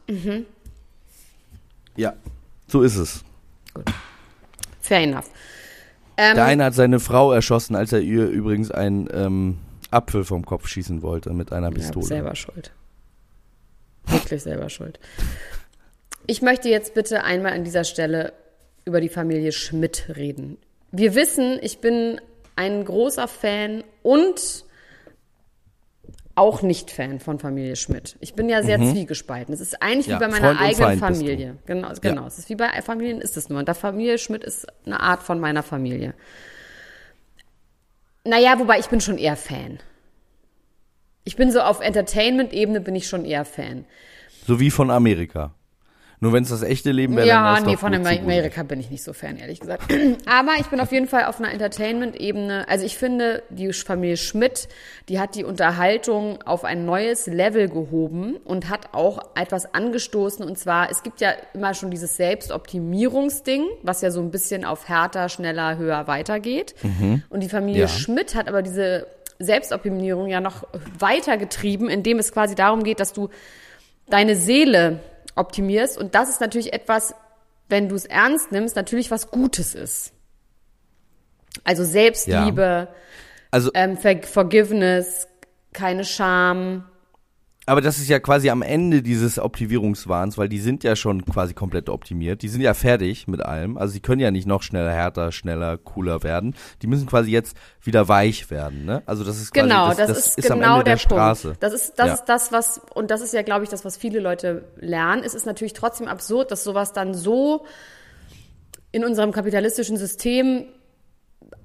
[1.96, 2.14] Ja.
[2.68, 3.24] So ist es.
[4.82, 5.30] Fair enough.
[6.18, 9.58] Ähm, Der eine hat seine Frau erschossen, als er ihr übrigens einen ähm,
[9.92, 12.06] Apfel vom Kopf schießen wollte mit einer Pistole.
[12.06, 12.72] selber schuld.
[14.08, 15.00] Wirklich selber schuld.
[16.28, 18.34] Ich möchte jetzt bitte einmal an dieser Stelle
[18.86, 20.58] über die Familie Schmidt reden.
[20.92, 22.20] Wir wissen, ich bin
[22.56, 24.65] ein großer Fan und
[26.36, 28.18] auch nicht Fan von Familie Schmidt.
[28.20, 29.54] Ich bin ja sehr zwiegespalten.
[29.54, 30.12] Es ist eigentlich Mhm.
[30.14, 31.00] Ja, wie bei meiner Freund und eigenen.
[31.00, 31.58] Familie.
[31.66, 32.28] Genau, genau.
[32.28, 33.60] Es ist wie bei Familien ist es nur.
[33.60, 36.14] Und der Familie Schmidt ist eine Art von meiner Familie.
[38.26, 39.80] Naja, wobei ich bin schon eher Fan.
[41.24, 43.86] Ich bin so auf Entertainment-Ebene bin ich schon eher Fan.
[44.46, 45.54] So wie von Amerika.
[46.20, 48.90] Nur wenn es das echte Leben wäre, dann Ja, wär's nee, von Amerika bin ich
[48.90, 49.84] nicht so Fan, ehrlich gesagt.
[50.26, 52.68] Aber ich bin auf jeden Fall auf einer Entertainment-Ebene.
[52.70, 54.68] Also ich finde, die Familie Schmidt,
[55.10, 60.46] die hat die Unterhaltung auf ein neues Level gehoben und hat auch etwas angestoßen.
[60.46, 64.88] Und zwar, es gibt ja immer schon dieses Selbstoptimierungsding, was ja so ein bisschen auf
[64.88, 66.76] härter, schneller, höher weitergeht.
[67.30, 67.88] Und die Familie Ja.
[67.88, 69.08] Schmidt hat aber diese
[69.40, 70.64] Selbstoptimierung ja noch
[70.98, 73.30] weiter getrieben, indem es quasi darum geht, dass du
[74.10, 75.00] deine Seele
[75.36, 75.98] optimierst.
[75.98, 77.16] Und das ist natürlich etwas,
[77.70, 80.14] wenn du es ernst nimmst, natürlich was Gutes ist.
[81.64, 82.90] Also Selbstliebe,
[83.52, 85.28] Also, ähm, Forgiveness,
[85.74, 86.90] keine Scham.
[87.68, 91.54] Aber das ist ja quasi am Ende dieses Optimierungswahns, weil die sind ja schon quasi
[91.54, 92.44] komplett optimiert.
[92.44, 93.78] Die sind ja fertig mit allem.
[93.78, 96.56] Also sie können ja nicht noch schneller, härter, schneller, cooler werden.
[96.84, 98.86] Die müssen quasi jetzt wieder weich werden.
[98.86, 99.02] Ne?
[99.08, 101.48] Also das ist quasi Genau, das, das, das ist, am genau der, der, Straße.
[101.50, 101.64] Punkt.
[101.64, 102.14] Das ist das Ja.
[102.14, 105.24] ist das, was und das ist ja, glaube ich, das, was viele Leute lernen.
[105.26, 107.66] Es ist natürlich trotzdem absurd, dass sowas dann so
[108.92, 110.66] in unserem kapitalistischen System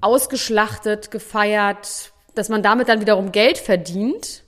[0.01, 4.43] ausgeschlachtet, gefeiert, dass man damit dann wiederum Geld verdient,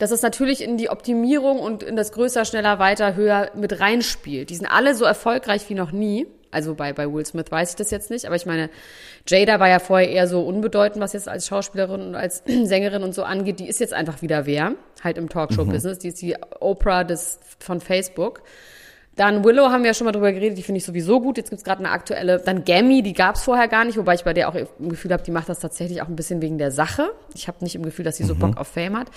[0.00, 4.48] dass es natürlich in die Optimierung und in das größer, schneller, weiter, höher mit reinspielt.
[4.48, 6.26] Die sind alle so erfolgreich wie noch nie.
[6.50, 8.70] Also bei, bei Will Smith weiß ich das jetzt nicht, aber ich meine,
[9.28, 13.14] Jada war ja vorher eher so unbedeutend, was jetzt als Schauspielerin und als Sängerin und
[13.14, 13.60] so angeht.
[13.60, 15.98] Die ist jetzt einfach wieder wer, halt im Talkshow-Business.
[15.98, 18.42] Die ist die Oprah des, von Facebook.
[19.20, 21.36] Dann Willow haben wir ja schon mal drüber geredet, die finde ich sowieso gut.
[21.36, 22.38] Jetzt gibt's gerade eine aktuelle.
[22.38, 25.22] Dann Gammy, die gab's vorher gar nicht, wobei ich bei der auch im Gefühl habe,
[25.22, 27.12] die macht das tatsächlich auch ein bisschen wegen der Sache.
[27.34, 29.08] Ich habe nicht im Gefühl, dass sie so Bock auf Fame hat.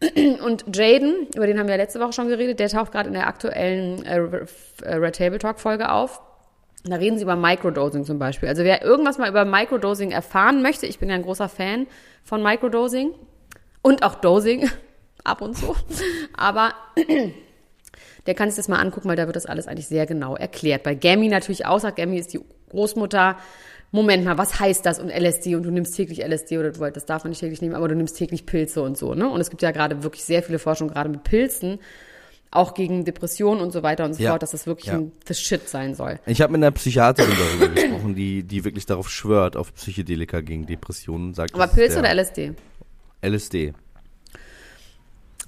[0.44, 3.14] Und Jaden, über den haben wir ja letzte Woche schon geredet, der taucht gerade in
[3.14, 4.18] der aktuellen äh,
[4.82, 6.20] äh, Red Table Talk Folge auf.
[6.82, 8.48] Da reden sie über Microdosing zum Beispiel.
[8.48, 11.86] Also wer irgendwas mal über Microdosing erfahren möchte, ich bin ja ein großer Fan
[12.24, 13.12] von Microdosing
[13.80, 14.68] und auch Dosing
[15.22, 15.76] ab und zu.
[16.36, 16.74] Aber
[18.26, 20.82] der kann sich das mal angucken, weil da wird das alles eigentlich sehr genau erklärt.
[20.82, 23.36] Bei Gammy natürlich auch, sagt Gammy ist die Großmutter.
[23.92, 27.06] Moment mal, was heißt das und LSD und du nimmst täglich LSD oder du, das
[27.06, 29.28] darf man nicht täglich nehmen, aber du nimmst täglich Pilze und so, ne?
[29.30, 31.78] Und es gibt ja gerade wirklich sehr viele Forschung, gerade mit Pilzen,
[32.50, 34.30] auch gegen Depressionen und so weiter und so Ja.
[34.30, 34.94] fort, dass das wirklich Ja.
[34.98, 36.18] ein the shit sein soll.
[36.26, 40.66] Ich habe mit einer Psychiaterin darüber gesprochen, die, die wirklich darauf schwört, auf Psychedelika gegen
[40.66, 41.32] Depressionen.
[41.32, 42.54] Sagt, Aber Pilze der oder LSD?
[43.22, 43.72] LSD.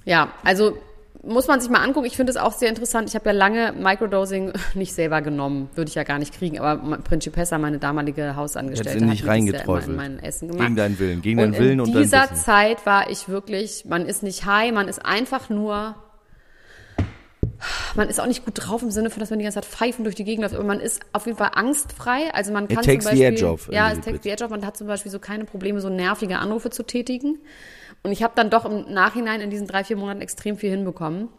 [0.05, 0.77] Ja, also
[1.21, 2.05] muss man sich mal angucken.
[2.05, 3.09] Ich finde es auch sehr interessant.
[3.09, 6.59] Ich habe ja lange Microdosing nicht selber genommen, würde ich ja gar nicht kriegen.
[6.59, 9.89] Aber Principessa, meine damalige Hausangestellte, Hätte sie nicht hat ja reingeträufelt.
[9.89, 10.63] in mein Essen gemacht.
[10.63, 12.33] Gegen deinen Willen, gegen und deinen Willen in und dein dieser.
[12.33, 15.95] Zeit war ich wirklich, man ist nicht high, man ist einfach nur,
[17.95, 20.05] man ist auch nicht gut drauf im Sinne von, dass man die ganze Zeit pfeifen
[20.05, 22.33] durch die Gegend läuft, aber man ist auf jeden Fall angstfrei.
[22.33, 24.45] Also man It kann takes zum the Beispiel, edge off ja, es takes the edge
[24.45, 24.51] off.
[24.51, 27.39] Man hat zum Beispiel so keine Probleme, so nervige Anrufe zu tätigen.
[28.03, 31.29] Und ich habe dann doch im Nachhinein in diesen drei, vier Monaten extrem viel hinbekommen.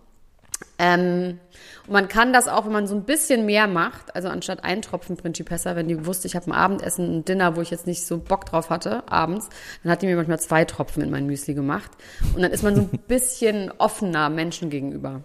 [0.78, 1.38] Ähm,
[1.86, 4.82] und man kann das auch, wenn man so ein bisschen mehr macht, also anstatt ein
[4.82, 8.04] Tropfen Principessa, wenn die wusste, ich habe ein Abendessen, ein Dinner, wo ich jetzt nicht
[8.04, 9.48] so Bock drauf hatte, abends,
[9.82, 11.90] dann hat die mir manchmal zwei Tropfen in mein Müsli gemacht.
[12.34, 15.22] Und dann ist man so ein bisschen offener Menschen gegenüber.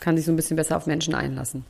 [0.00, 1.64] Kann sich so ein bisschen besser auf Menschen einlassen.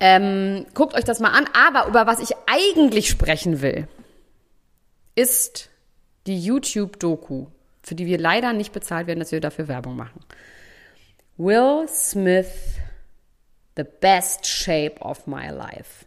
[0.00, 1.46] Ähm, guckt euch das mal an.
[1.54, 3.88] Aber über was ich eigentlich sprechen will,
[5.14, 5.70] ist
[6.26, 7.46] die YouTube-Doku,
[7.84, 10.20] für die wir leider nicht bezahlt werden, dass wir dafür Werbung machen.
[11.36, 12.78] Will Smith,
[13.76, 16.06] the best shape of my life.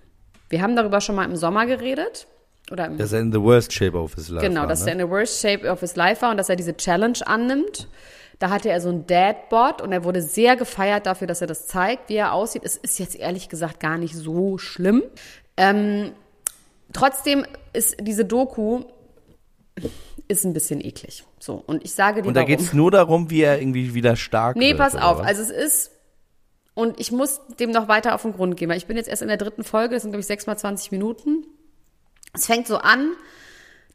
[0.49, 2.27] Wir haben darüber schon mal im Sommer geredet.
[2.71, 4.91] Oder Dass er in the worst shape of his life Genau, war, dass ne?
[4.91, 7.87] er in the worst shape of his life war und dass er diese Challenge annimmt.
[8.39, 11.67] Da hatte er so ein Dadbot und er wurde sehr gefeiert dafür, dass er das
[11.67, 12.63] zeigt, wie er aussieht.
[12.65, 15.03] Es ist jetzt ehrlich gesagt gar nicht so schlimm.
[15.55, 16.11] Ähm,
[16.93, 18.83] trotzdem ist diese Doku
[20.27, 21.23] ist ein bisschen eklig.
[21.39, 22.47] So und ich sage dir Und da warum.
[22.57, 24.77] geht's nur darum, wie er irgendwie wieder stark Nee, wird.
[24.79, 25.19] pass oder auf.
[25.19, 25.27] was?
[25.27, 25.91] Also es ist,
[26.73, 29.21] und ich muss dem noch weiter auf den Grund gehen, weil ich bin jetzt erst
[29.21, 31.45] in der dritten Folge, das sind, glaube ich, sechs mal 20 Minuten.
[32.33, 33.13] Es fängt so an,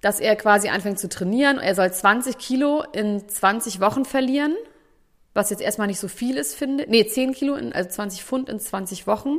[0.00, 1.58] dass er quasi anfängt zu trainieren.
[1.58, 4.56] Er soll 20 Kilo in 20 Wochen verlieren,
[5.34, 6.86] was jetzt erstmal nicht so viel ist, finde.
[6.88, 9.38] Nee, 10 Kilo, in, also 20 Pfund in 20 Wochen.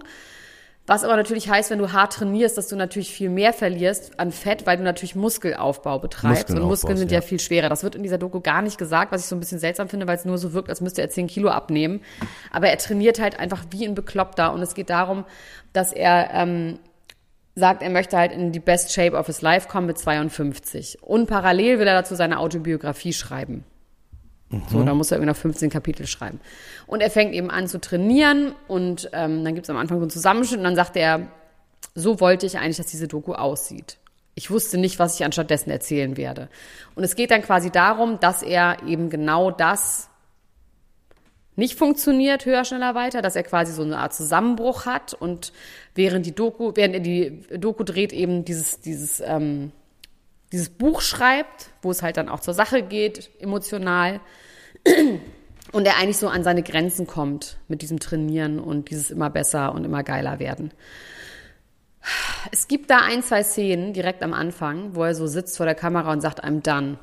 [0.86, 4.34] Was aber natürlich heißt, wenn du hart trainierst, dass du natürlich viel mehr verlierst an
[4.34, 6.50] Fett, weil du natürlich Muskelaufbau betreibst.
[6.50, 7.20] Muskeln und Muskeln sind ja.
[7.20, 7.22] ja.
[7.22, 7.70] viel schwerer.
[7.70, 10.08] Das wird in dieser Doku gar nicht gesagt, was ich so ein bisschen seltsam finde,
[10.08, 12.02] weil es nur so wirkt, als müsste er 10 Kilo abnehmen.
[12.52, 14.52] Aber er trainiert halt einfach wie ein Bekloppter.
[14.52, 15.24] Und es geht darum,
[15.72, 16.80] dass er ähm,
[17.56, 20.98] sagt, er möchte halt in die Best Shape of his Life kommen mit 52.
[21.02, 23.64] Und parallel will er dazu seine Autobiografie schreiben.
[24.70, 26.40] So, da muss er irgendwie noch 15 Kapitel schreiben.
[26.88, 30.04] Und er fängt eben an zu trainieren und ähm, dann gibt es am Anfang so
[30.04, 31.28] einen Zusammenschnitt und dann sagt er,
[31.96, 33.98] so wollte ich eigentlich, dass diese Doku aussieht.
[34.36, 36.50] Ich wusste nicht, was ich anstattdessen erzählen werde.
[36.96, 40.10] Und es geht dann quasi darum, dass er eben genau das
[41.56, 45.54] nicht funktioniert, höher, schneller, weiter, dass er quasi so eine Art Zusammenbruch hat und
[45.94, 49.72] während die Doku, während er die Doku dreht, eben dieses, dieses, ähm,
[50.54, 54.22] dieses Buch schreibt, wo es halt dann auch zur Sache geht, emotional.
[55.72, 59.74] Und er eigentlich so an seine Grenzen kommt mit diesem Trainieren und dieses immer besser
[59.74, 60.72] und immer geiler werden.
[62.52, 65.74] Es gibt da ein, zwei Szenen direkt am Anfang, wo er so sitzt vor der
[65.74, 67.00] Kamera und sagt, I'm done.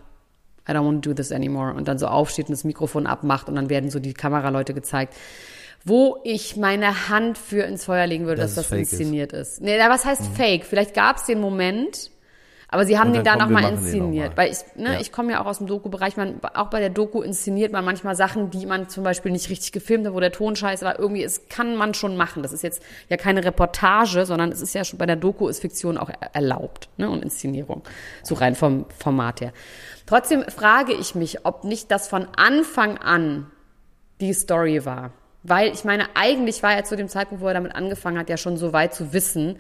[0.69, 1.75] I don't want to do this anymore.
[1.75, 5.15] Und dann so aufsteht und das Mikrofon abmacht und dann werden so die Kameraleute gezeigt.
[5.85, 8.93] Wo ich meine Hand für ins Feuer legen würde, Dass dass, das fake ist.
[8.93, 9.63] inszeniert ist.
[9.63, 10.65] Nee, was heißt fake?
[10.65, 12.13] Vielleicht gab es den Moment,
[12.71, 14.31] aber sie haben den da nochmal inszeniert.
[14.31, 14.37] noch.
[14.37, 15.01] Weil ich, ne, Ja.
[15.01, 16.17] ich komme ja auch aus dem Doku-Bereich.
[16.17, 19.73] Man, auch bei der Doku inszeniert man manchmal Sachen, die man zum Beispiel nicht richtig
[19.73, 20.99] gefilmt hat, wo der Ton scheiße war.
[20.99, 22.43] Irgendwie, es kann man schon machen.
[22.43, 25.61] Das ist jetzt ja keine Reportage, sondern es ist ja schon bei der Doku ist
[25.61, 27.83] Fiktion auch er- erlaubt, ne, und Inszenierung.
[28.23, 29.53] So rein vom Format her.
[30.07, 33.51] Trotzdem frage ich mich, ob nicht das von Anfang an
[34.21, 35.13] die Story war.
[35.43, 38.37] Weil ich meine, eigentlich war er zu dem Zeitpunkt, wo er damit angefangen hat, ja
[38.37, 39.57] schon so weit zu wissen,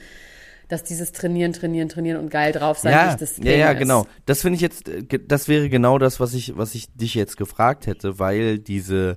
[0.70, 3.78] dass dieses Trainieren, Trainieren, Trainieren und geil drauf sein Ja, nicht das ja, ja, Thema
[3.78, 4.00] genau.
[4.02, 4.09] ist.
[4.26, 7.37] Das finde ich jetzt, äh, das wäre genau das, was ich, was ich dich jetzt
[7.37, 9.16] gefragt hätte, weil diese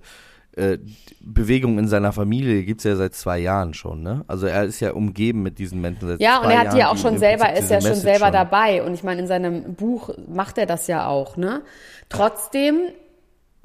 [0.55, 0.77] äh,
[1.19, 4.23] Bewegung in seiner Familie gibt's ja seit zwei Jahren schon, ne?
[4.27, 6.75] Also er ist ja umgeben mit diesen Menschen seit Ja, zwei und er hat Jahren,
[6.75, 8.83] die ja auch schon selber, ist ja schon selber schon- dabei.
[8.83, 11.63] Und ich meine, in seinem Buch macht er das ja auch, ne?
[12.09, 12.81] Trotzdem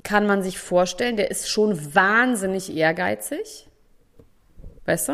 [0.02, 3.68] kann man sich vorstellen, der ist schon wahnsinnig ehrgeizig.
[4.86, 5.12] Weißt du?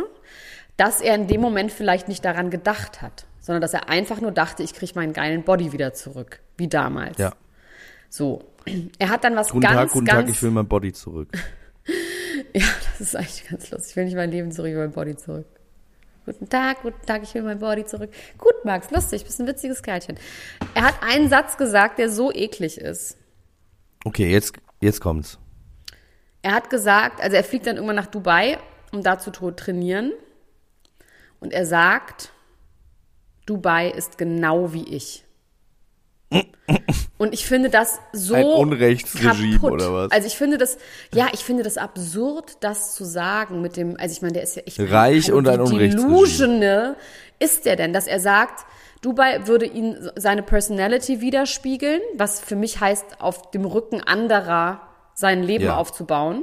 [0.76, 4.32] Dass er in dem Moment vielleicht nicht daran gedacht hat, sondern dass er einfach nur
[4.32, 7.18] dachte, ich kriege meinen geilen Body wieder zurück, wie damals.
[7.18, 7.32] Ja.
[8.08, 8.44] So.
[8.98, 11.28] Er hat dann was Guten ganz, Tag, guten ganz Tag, ich will mein Body zurück.
[12.54, 13.90] ja, das ist eigentlich ganz lustig.
[13.90, 15.46] Ich will nicht mein Leben zurück, ich will mein Body zurück.
[16.24, 18.10] Guten Tag, guten Tag, ich will mein Body zurück.
[18.38, 20.16] Gut, Max, lustig, bist ein witziges Kerlchen.
[20.74, 23.18] Er hat einen Satz gesagt, der so eklig ist.
[24.06, 25.38] Okay, jetzt, jetzt kommt's.
[26.40, 28.58] Er hat gesagt, also er fliegt dann irgendwann nach Dubai,
[28.92, 30.12] um da zu tra- trainieren.
[31.44, 32.30] Und er sagt,
[33.44, 35.24] Dubai ist genau wie ich.
[37.18, 39.72] Und ich finde das so Ein Unrechtsregime kaputt.
[39.72, 40.10] oder was?
[40.10, 40.78] Also ich finde das,
[41.14, 44.56] ja, ich finde das absurd, das zu sagen mit dem, also ich meine, der ist
[44.56, 46.96] ja, meine, Reich und ein wie Unrechtsregime.
[47.38, 48.64] ist der denn, dass er sagt,
[49.02, 54.80] Dubai würde ihn seine Personality widerspiegeln, was für mich heißt, auf dem Rücken anderer
[55.12, 55.76] sein Leben Ja.
[55.76, 56.42] aufzubauen.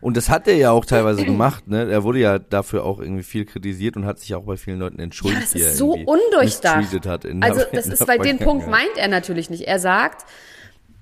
[0.00, 1.90] Und das hat er ja auch teilweise gemacht, ne?
[1.90, 4.98] Er wurde ja dafür auch irgendwie viel kritisiert und hat sich auch bei vielen Leuten
[4.98, 7.06] Ja, entschuldigt, das die er ist so undurchdacht.
[7.06, 9.66] Hat also der, das ist, weil den Punkt meint er natürlich nicht.
[9.66, 10.24] Er sagt,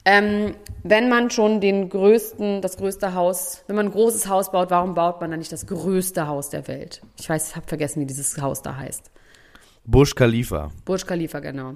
[0.05, 0.55] ähm,
[0.85, 4.95] wenn man schon den größten, das größte Haus, wenn man ein großes Haus baut, warum
[4.95, 7.03] baut man dann nicht das größte Haus der Welt?
[7.19, 9.11] Ich weiß, ich habe vergessen, wie dieses Haus da heißt.
[9.85, 10.71] Bush Khalifa.
[10.85, 11.75] Burj Khalifa, genau.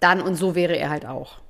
[0.00, 1.43] Dann und so wäre er halt auch.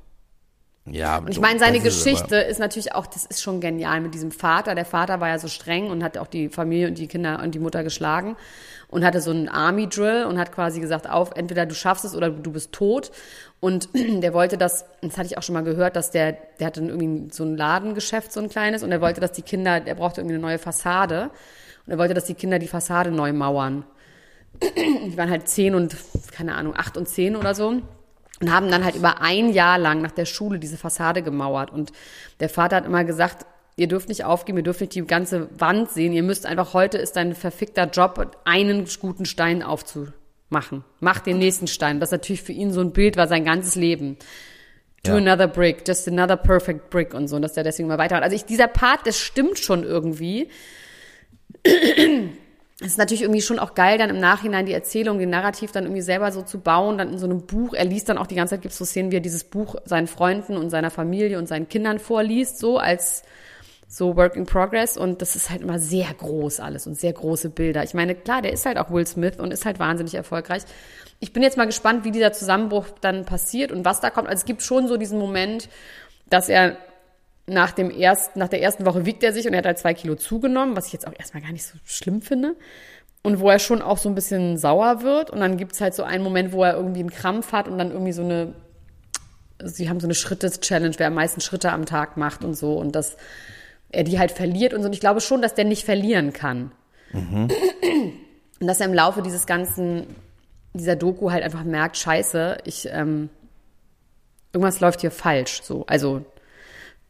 [0.87, 4.03] Ja, Und ich meine, seine das ist Geschichte ist natürlich auch, das ist schon genial
[4.03, 4.75] mit diesem Vater.
[4.75, 7.55] Der Vater war ja so streng und hat auch die Familie und die Kinder und
[7.55, 8.37] die Mutter geschlagen
[8.89, 12.15] und hatte so einen Army Drill und hat quasi gesagt, auf, entweder du schaffst es
[12.15, 13.13] oder du bist tot.
[13.61, 16.83] Und der wollte das, das hatte ich auch schon mal gehört, dass der, der hatte
[16.83, 20.21] irgendwie so ein Ladengeschäft, so ein kleines, und er wollte, dass die Kinder, der brauchte
[20.21, 21.31] irgendwie eine neue Fassade.
[21.87, 23.85] Und er wollte, dass die Kinder die Fassade neu mauern.
[24.63, 25.97] Die waren halt zehn und,
[26.31, 27.83] keine Ahnung, acht und zehn oder so
[28.41, 31.71] und haben dann halt über ein Jahr lang nach der Schule diese Fassade gemauert.
[31.71, 31.93] Und
[32.41, 35.91] der Vater hat immer gesagt, ihr dürft nicht aufgeben, ihr dürft nicht die ganze Wand
[35.91, 40.85] sehen, ihr müsst einfach, heute ist dein verfickter Job, einen guten Stein aufzumachen.
[41.01, 42.01] Mach den nächsten Stein.
[42.01, 44.17] Das natürlich für ihn so ein Bild war, sein ganzes Leben.
[45.05, 45.17] Do Ja.
[45.19, 48.25] another brick, just another perfect brick und so, und dass der deswegen immer weitermacht.
[48.25, 50.49] Also ich, dieser Part, das stimmt schon irgendwie.
[52.81, 55.85] Es ist natürlich irgendwie schon auch geil, dann im Nachhinein die Erzählung, den Narrativ dann
[55.85, 57.73] irgendwie selber so zu bauen, dann in so einem Buch.
[57.73, 59.77] Er liest dann auch die ganze Zeit, gibt es so Szenen, wie er dieses Buch
[59.85, 63.23] seinen Freunden und seiner Familie und seinen Kindern vorliest, so als
[63.87, 64.97] so Work in Progress.
[64.97, 67.85] Und das ist halt immer sehr groß alles und sehr große Bilder.
[67.85, 70.63] Ich meine, klar, der ist halt auch Will Smith und ist halt wahnsinnig erfolgreich.
[71.21, 74.29] Ich bin jetzt mal gespannt, wie dieser Zusammenbruch dann passiert und was da kommt.
[74.29, 75.69] Also es gibt schon so diesen Moment,
[76.29, 76.77] dass er
[77.47, 79.95] nach dem ersten, nach der ersten Woche wiegt er sich und er hat halt zwei
[79.95, 82.57] Kilo zugenommen, was ich jetzt auch erstmal gar nicht so schlimm finde.
[83.25, 85.31] und wo er schon auch so ein bisschen sauer wird.
[85.31, 87.91] Und dann gibt's halt so einen Moment, wo er irgendwie einen Krampf hat und dann
[87.91, 88.55] irgendwie so eine,
[89.63, 92.75] sie haben so eine Schrittes-Challenge, wer am meisten Schritte am Tag macht und so.
[92.75, 93.17] Und dass
[93.91, 94.89] er die halt verliert und so.
[94.89, 96.71] Und ich glaube schon, dass der nicht verlieren kann.
[98.61, 100.07] Und dass er im Laufe dieses ganzen,
[100.75, 103.31] dieser Doku halt einfach merkt, scheiße, ich, ähm,
[104.53, 105.63] irgendwas läuft hier falsch.
[105.63, 106.27] So, also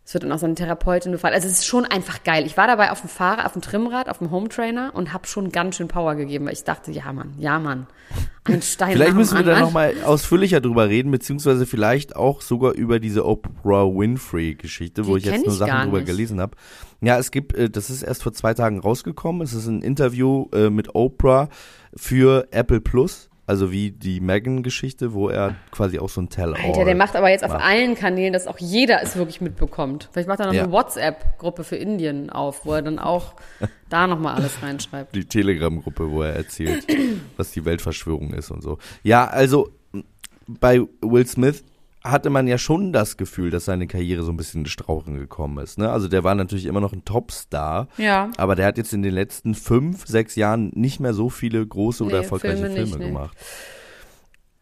[0.06, 1.34] es wird dann auch so eine Therapeutin befragt.
[1.34, 2.44] Also es ist schon einfach geil.
[2.44, 5.50] Ich war dabei auf dem Fahrrad, auf dem Trimmrad, auf dem Hometrainer und habe schon
[5.50, 7.86] ganz schön Power gegeben, weil ich dachte, ja Mann, ja Mann,
[8.44, 13.00] ein Stein Vielleicht müssen wir da nochmal ausführlicher drüber reden, beziehungsweise vielleicht auch sogar über
[13.00, 16.06] diese Oprah Winfrey-Geschichte, wo ich jetzt nur ich Sachen drüber nicht.
[16.06, 16.54] gelesen habe.
[17.00, 19.40] Ja, es gibt, äh, das ist erst vor zwei Tagen rausgekommen.
[19.40, 21.48] Es ist ein Interview äh, mit Oprah
[21.96, 26.84] für Apple Plus, also wie die Megan-Geschichte, wo er quasi auch so ein Tell-All Alter,
[26.84, 27.62] der macht aber jetzt auf macht.
[27.64, 30.08] allen Kanälen, dass auch jeder es wirklich mitbekommt.
[30.12, 30.62] Vielleicht macht er noch Ja.
[30.64, 33.34] eine WhatsApp-Gruppe für Indien auf, wo er dann auch
[33.90, 35.14] da nochmal alles reinschreibt.
[35.14, 36.86] die Telegram-Gruppe, wo er erzählt,
[37.36, 38.78] was die Weltverschwörung ist und so.
[39.02, 39.68] Ja, also
[40.46, 41.64] bei Will Smith
[42.04, 45.56] hatte man ja schon das Gefühl, dass seine Karriere so ein bisschen in Strauchen gekommen
[45.64, 45.78] ist.
[45.78, 45.90] Ne?
[45.90, 48.30] Also der war natürlich immer noch ein Topstar, Ja.
[48.36, 52.04] aber der hat jetzt in den letzten fünf, sechs Jahren nicht mehr so viele große
[52.04, 53.36] oder Nee, erfolgreiche Filme Filme, nicht, gemacht.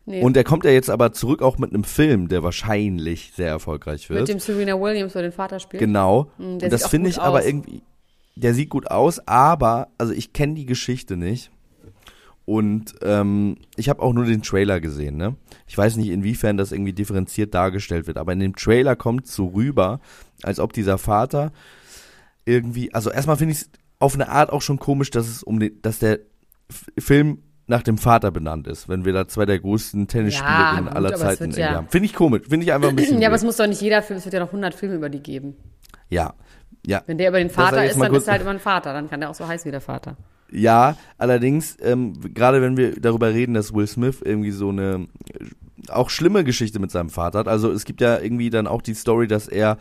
[0.05, 0.23] Nee.
[0.23, 4.09] Und er kommt ja jetzt aber zurück auch mit einem Film, der wahrscheinlich sehr erfolgreich
[4.11, 4.21] wird.
[4.21, 5.81] Mit dem Serena Williams, wo den Vater spielt.
[5.81, 6.31] Genau.
[6.39, 7.45] der und das finde ich aber aus.
[7.47, 7.83] irgendwie,
[8.37, 11.51] der sieht gut aus, aber, also ich kenne die Geschichte nicht.
[12.45, 15.37] Und ähm, ich habe auch nur den Trailer gesehen, ne?
[15.67, 19.47] Ich weiß nicht, inwiefern das irgendwie differenziert dargestellt wird, aber in dem Trailer kommt so
[19.47, 20.01] rüber,
[20.43, 21.53] als ob dieser Vater
[22.45, 25.61] irgendwie, also erstmal finde ich es auf eine Art auch schon komisch, dass es um
[25.61, 26.19] den, dass der
[26.99, 31.15] Film nach dem Vater benannt ist, wenn wir da zwei der größten Tennisspielerinnen gut, aller
[31.15, 31.89] Zeiten ja- haben.
[31.89, 34.03] Finde ich komisch, finde ich einfach ein bisschen Ja, aber es muss doch nicht jeder
[34.03, 35.55] Film, es wird ja noch 100 Filme über die geben.
[36.09, 36.35] ja.
[36.85, 38.93] Ja, Wenn der über den Vater ist, dann ist er halt immer ein Vater.
[38.93, 40.17] Dann kann der auch so heiß wie der Vater.
[40.53, 45.09] Ja, allerdings, ähm, gerade wenn wir darüber reden, dass Will Smith irgendwie so eine
[45.89, 47.49] auch schlimme Geschichte mit seinem Vater hat.
[47.49, 49.79] Also es gibt ja irgendwie dann auch die Story, dass er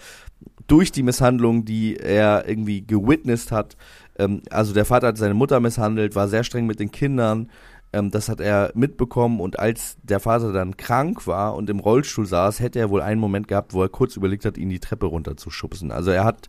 [0.68, 3.76] durch die Misshandlung, die er irgendwie gewitnessed hat,
[4.18, 7.50] ähm, also der Vater hat seine Mutter misshandelt, war sehr streng mit den Kindern,
[7.94, 12.26] ähm, das hat er mitbekommen und als der Vater dann krank war und im Rollstuhl
[12.26, 15.08] saß, hätte er wohl einen Moment gehabt, wo er kurz überlegt hat, ihn die Treppe
[15.08, 15.92] runterzuschubsen.
[15.92, 16.48] Also er hat,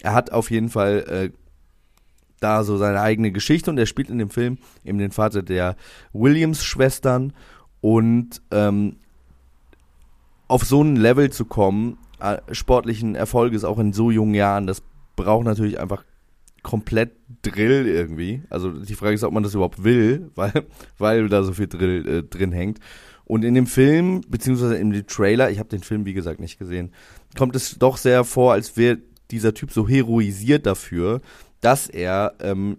[0.00, 1.30] er hat auf jeden Fall äh,
[2.40, 5.76] da so seine eigene Geschichte und er spielt in dem Film eben den Vater der
[6.12, 7.32] Williams-Schwestern
[7.80, 8.96] und ähm,
[10.48, 14.82] auf so ein Level zu kommen, äh, sportlichen Erfolges auch in so jungen Jahren, das
[15.16, 16.04] braucht natürlich einfach
[16.62, 18.42] komplett Drill irgendwie.
[18.50, 20.66] Also die Frage ist, ob man das überhaupt will, weil,
[20.98, 22.78] weil da so viel Drill äh, drin hängt.
[23.24, 26.58] Und in dem Film, beziehungsweise in dem Trailer, ich habe den Film wie gesagt nicht
[26.58, 26.92] gesehen,
[27.36, 28.98] kommt es doch sehr vor, als wäre
[29.30, 31.20] dieser Typ so heroisiert dafür,
[31.60, 32.78] dass er, ähm,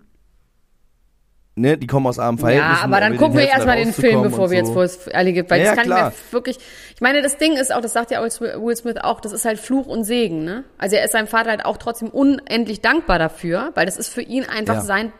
[1.56, 2.76] ne, die kommen aus armen Verhältnissen.
[2.78, 4.74] Ja, aber er dann gucken wir erstmal den Film, bevor und wir jetzt so.
[4.74, 5.50] vor es alle gibt.
[5.50, 6.10] Weil Ja, das kann klar.
[6.10, 6.58] ich mir wirklich.
[6.96, 9.60] Ich meine, das Ding ist auch, das sagt ja Will Smith auch, das ist halt
[9.60, 10.64] Fluch und Segen, ne?
[10.78, 14.22] Also er ist seinem Vater halt auch trotzdem unendlich dankbar dafür, weil das ist für
[14.22, 14.82] ihn einfach Ja.
[14.82, 15.12] sein,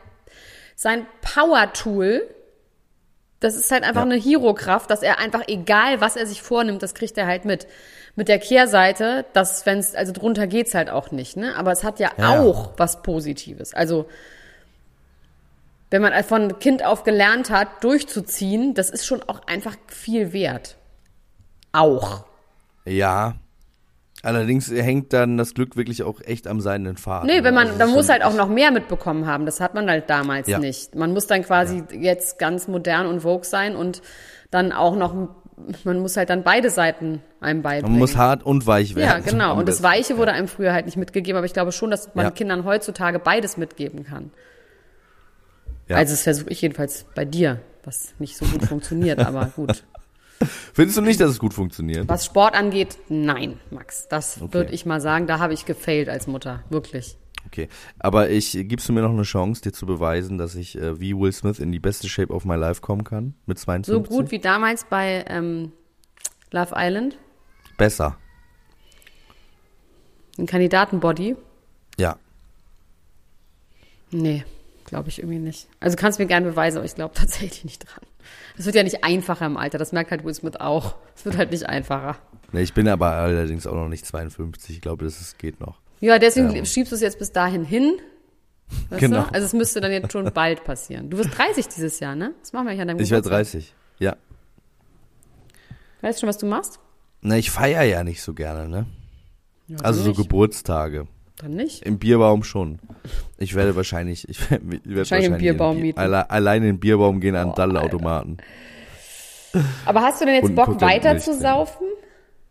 [0.76, 2.22] sein Power-Tool.
[3.40, 4.10] Das ist halt einfach Ja.
[4.10, 7.66] eine Hero-Kraft, dass er einfach, egal was er sich vornimmt, das kriegt er halt mit.
[8.16, 11.54] Mit der Kehrseite, dass, wenn es, also drunter geht's halt auch nicht, ne?
[11.56, 12.40] Aber es hat ja, Ja.
[12.40, 13.72] auch was Positives.
[13.72, 14.08] Also,
[15.90, 20.76] wenn man von Kind auf gelernt hat, durchzuziehen, das ist schon auch einfach viel wert.
[21.72, 22.24] Auch.
[22.84, 23.34] Ja.
[24.22, 27.26] Allerdings hängt dann das Glück wirklich auch echt am seidenen Faden.
[27.26, 29.46] Nee, wenn man, Also es muss halt auch noch mehr mitbekommen haben.
[29.46, 30.58] Das hat man halt damals Ja.
[30.58, 30.94] nicht.
[30.94, 34.02] Man muss dann quasi jetzt ganz modern und vogue sein und
[34.50, 35.14] dann auch noch,
[35.84, 37.92] man muss halt dann beide Seiten einem beibringen.
[37.92, 39.08] Man muss hart und weich werden.
[39.08, 39.56] ja, genau.
[39.56, 39.82] Und das.
[39.82, 42.30] Weiche wurde einem früher halt nicht mitgegeben, aber ich glaube schon, dass man Ja.
[42.30, 44.30] Kindern heutzutage beides mitgeben kann.
[45.88, 45.96] Ja.
[45.96, 49.82] Also das versuche ich jedenfalls bei dir, was nicht so gut funktioniert, aber gut.
[50.72, 52.08] Findest du nicht, dass es gut funktioniert?
[52.08, 54.08] Was Sport angeht, nein, Max.
[54.08, 54.54] Das Okay.
[54.54, 57.16] würde ich mal sagen, da habe ich gefailt als Mutter, wirklich.
[57.46, 57.68] Okay.
[57.98, 61.16] Aber ich, gibst du mir noch eine Chance, dir zu beweisen, dass ich äh, wie
[61.16, 63.34] Will Smith in die beste Shape of my life kommen kann?
[63.46, 63.92] Mit 52?
[64.10, 65.72] So gut wie damals bei ähm,
[66.52, 67.18] Love Island,
[67.76, 68.16] Besser.
[70.38, 71.36] ein Kandidatenbody.
[71.98, 72.16] Ja.
[74.10, 74.44] Nee,
[74.90, 75.68] glaube ich irgendwie nicht.
[75.80, 78.04] Also kannst mir gerne beweisen, aber ich glaube tatsächlich nicht dran.
[78.56, 80.96] Das wird ja nicht einfacher im Alter, das merkt halt Will Smith auch.
[81.16, 82.16] Es wird halt nicht einfacher.
[82.52, 84.76] Nee, ich bin aber allerdings auch noch nicht 52.
[84.76, 85.80] Ich glaube, das ist, geht noch.
[86.00, 86.64] Ja, deswegen Ja.
[86.64, 87.94] schiebst du es jetzt bis dahin hin.
[88.90, 89.22] Weißt Genau.
[89.22, 89.32] Du?
[89.34, 91.10] Also es müsste dann jetzt schon bald passieren.
[91.10, 92.34] Du wirst 30 dieses Jahr, ne?
[92.40, 93.52] Das machen wir nicht an deinem Ich werde Geburtstag.
[93.62, 93.74] 30.
[93.98, 94.16] Ja.
[96.02, 96.78] Weißt du schon, was du machst?
[97.20, 98.86] Na, ich feiere ja nicht so gerne, ne?
[99.82, 100.14] also so.
[100.14, 101.06] Geburtstage.
[101.40, 101.84] Dann nicht.
[101.86, 102.78] Im Bierbaum schon.
[103.38, 105.98] Ich werde wahrscheinlich, ich werde, ich werde Wahrscheinlich im Bierbaum in, mieten.
[105.98, 108.38] alle, alleine in den Bierbaum gehen an Boah, Daddelautomaten.
[109.86, 111.86] Aber hast du denn jetzt Und Bock, Kutter weiter zu saufen?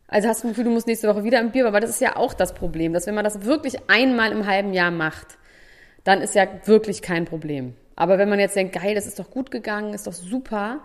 [0.08, 2.02] Also hast du das Gefühl, du musst nächste Woche wieder im Bier, aber das ist
[2.02, 5.38] ja auch das Problem, dass wenn man das wirklich einmal im halben Jahr macht,
[6.04, 7.76] dann ist ja wirklich kein Problem.
[7.96, 10.80] Aber wenn man jetzt denkt, geil, das ist doch gut gegangen, ist doch super,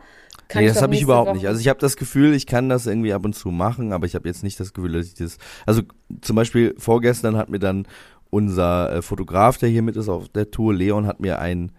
[0.48, 1.46] kann nee, das habe ich überhaupt Woche- nicht.
[1.48, 4.14] Also ich habe das Gefühl, ich kann das irgendwie ab und zu machen, aber ich
[4.14, 5.38] habe jetzt nicht das Gefühl, dass ich das.
[5.66, 5.82] Also
[6.20, 7.86] zum Beispiel vorgestern hat mir dann
[8.30, 11.72] unser äh, Fotograf, der hier mit ist auf der Tour, Leon, hat mir ein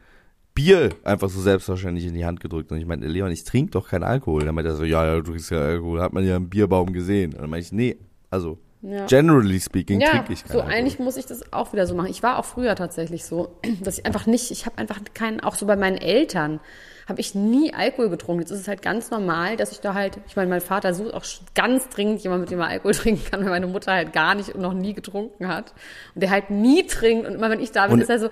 [0.54, 2.72] Bier einfach so selbstverständlich in die Hand gedrückt.
[2.72, 4.46] Und ich meinte, Leon, ich trinke doch keinen Alkohol.
[4.46, 6.02] Dann meinte er so, ja, ja, du trinkst ja Alkohol.
[6.02, 7.34] Hat man ja im Bierbaum gesehen.
[7.34, 7.98] Und dann meinte ich, nee,
[8.30, 9.06] also Ja.
[9.06, 10.78] generally speaking Ja, trinke ich keinen so Alkohol.
[10.78, 12.08] eigentlich muss ich das auch wieder so machen.
[12.10, 13.50] Ich war auch früher tatsächlich so,
[13.84, 16.62] dass ich einfach nicht, ich habe einfach keinen, auch so bei meinen Eltern,
[17.08, 18.42] habe ich nie Alkohol getrunken.
[18.42, 21.14] Jetzt ist es halt ganz normal, dass ich da halt, ich meine, mein Vater sucht
[21.14, 24.34] auch ganz dringend jemand, mit dem er Alkohol trinken kann, weil meine Mutter halt gar
[24.34, 25.74] nicht und noch nie getrunken hat.
[26.16, 27.28] Und der halt nie trinkt.
[27.28, 28.30] Und immer wenn ich da bin, Und- ist er so,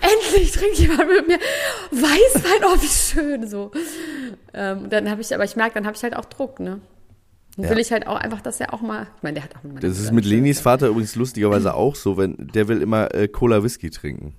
[0.00, 1.38] endlich trinkt jemand mit mir
[1.90, 3.70] Weißwein, oh, wie schön, so.
[4.52, 6.80] Ähm, dann habe ich, aber ich merke, dann habe ich halt auch Druck, ne?
[7.56, 7.70] Dann Ja.
[7.70, 9.80] will ich halt auch einfach, dass er auch mal, ich meine, der hat auch meiner
[9.80, 13.62] Das ist mit Lenis Vater übrigens lustigerweise auch so, wenn der will immer äh, Cola
[13.64, 14.34] Whisky trinken,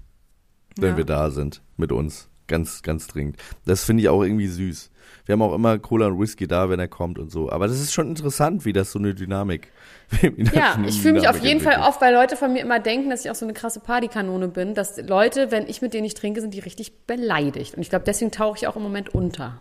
[0.78, 0.98] wenn Ja.
[0.98, 2.30] wir da sind mit uns.
[2.52, 3.38] Ganz, ganz dringend.
[3.66, 4.92] Das finde ich auch irgendwie süß.
[5.26, 7.50] Wir haben auch immer Cola und Whisky da, wenn er kommt und so.
[7.50, 9.70] Aber das ist schon interessant, wie das so eine Dynamik.
[10.54, 11.88] Ja, eine ich fühle mich auf jeden Fall entwickelt.
[11.88, 14.74] oft, weil Leute von mir immer denken, dass ich auch so eine krasse Partykanone bin,
[14.76, 17.76] dass Leute, wenn ich mit denen nicht trinke, sind die richtig beleidigt.
[17.76, 19.58] Und ich glaube, deswegen tauche ich auch im Moment unter.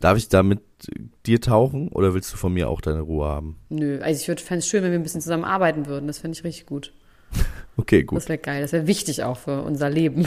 [0.00, 0.60] Darf ich da mit
[1.26, 3.58] dir tauchen oder willst du von mir auch deine Ruhe haben?
[3.68, 6.06] Nö, also ich würde fände es schön, wenn wir ein bisschen zusammen arbeiten würden.
[6.06, 6.94] Das finde ich richtig gut.
[7.78, 8.18] Okay, gut.
[8.18, 8.60] Das wäre geil.
[8.60, 10.26] Das wäre wichtig auch für unser Leben.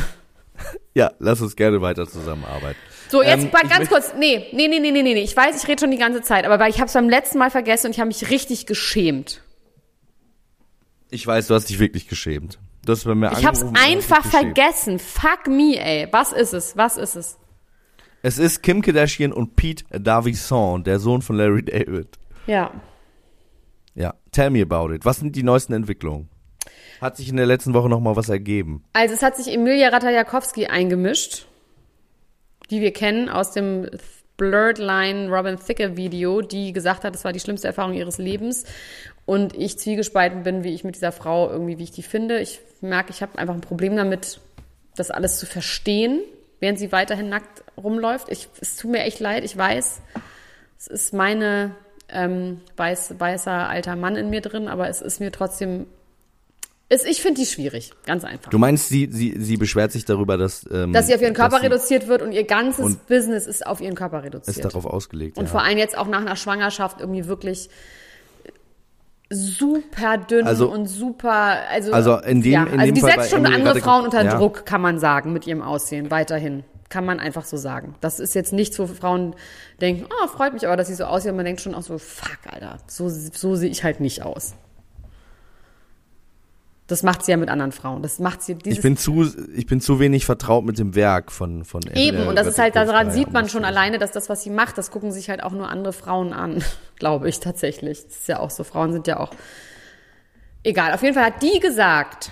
[0.98, 2.80] Ja, lass uns gerne weiter zusammenarbeiten.
[3.10, 4.14] So, jetzt Ähm, mal ganz kurz.
[4.18, 5.16] Nee, nee, nee, nee, nee, nee.
[5.22, 7.52] Ich weiß, ich rede schon die ganze Zeit, aber ich habe es beim letzten Mal
[7.52, 9.42] vergessen und ich habe mich richtig geschämt.
[11.10, 12.60] Ich weiß, du hast dich wirklich geschämt.
[12.86, 15.00] Du hast bei mir Ich habe es einfach vergessen.
[15.00, 16.08] Fuck me, ey.
[16.12, 16.78] Was ist es?
[16.78, 17.38] Was ist es?
[18.22, 22.08] Es ist Kim Kardashian und Pete Davidson, der Sohn von Larry David.
[22.48, 22.72] Ja.
[23.96, 25.04] Ja, tell me about it.
[25.06, 26.30] Was sind die neuesten Entwicklungen?
[27.02, 28.84] Hat sich in der letzten Woche noch mal was ergeben?
[28.94, 31.46] Also es hat sich Emilia Ratajkowski eingemischt,
[32.70, 33.90] die wir kennen aus dem
[34.38, 38.66] Blurred Line Robin Thicke Video, die gesagt hat, es war die schlimmste Erfahrung ihres Lebens.
[39.26, 42.40] Und ich zwiegespalten bin, wie ich mit dieser Frau irgendwie, wie ich die finde.
[42.40, 44.40] Ich merke, ich habe einfach ein Problem damit,
[44.96, 46.22] das alles zu verstehen,
[46.60, 48.30] während sie weiterhin nackt rumläuft.
[48.30, 50.02] Ich, es tut mir echt leid, ich weiß,
[50.78, 51.72] es ist meine
[52.10, 55.88] ähm, weiß, weißer alter Mann in mir drin, aber es ist mir trotzdem,
[56.90, 58.52] ich finde die schwierig, ganz einfach.
[58.52, 61.62] Du meinst, sie, sie, sie beschwert sich darüber, dass, ähm, dass sie auf ihren Körper
[61.62, 64.58] reduziert wird und ihr ganzes Und- Business ist auf ihren Körper reduziert.
[64.58, 65.38] ist darauf ausgelegt.
[65.38, 65.50] und ja.
[65.52, 67.70] vor allem jetzt auch nach einer Schwangerschaft irgendwie wirklich
[69.30, 73.12] super dünn Also- und super, also, Also in dem- ja, in also dem die Fall
[73.14, 74.38] setzt schon andere Frauen unter ja.
[74.38, 76.64] Druck, kann man sagen, mit ihrem Aussehen, weiterhin.
[76.88, 77.96] Kann man einfach so sagen.
[78.00, 79.36] Das ist jetzt nichts, wo Frauen
[79.82, 81.32] denken, oh, freut mich aber, dass sie so aussieht.
[81.32, 84.54] Und man denkt schon auch so, fuck, Alter, so, so sehe ich halt nicht aus.
[86.88, 88.04] Das macht sie ja mit anderen Frauen.
[88.04, 91.32] Das macht sie, dieses ich bin zu, ich bin zu wenig vertraut mit dem Werk
[91.32, 94.44] von, von Eben, und das ist halt, daran sieht man schon alleine, dass das, was
[94.44, 96.64] sie macht, das gucken sich halt auch nur andere Frauen an,
[96.98, 98.04] glaube ich tatsächlich.
[98.04, 99.32] Das ist ja auch so, Frauen sind ja auch,
[100.64, 102.32] egal, auf jeden Fall hat die gesagt,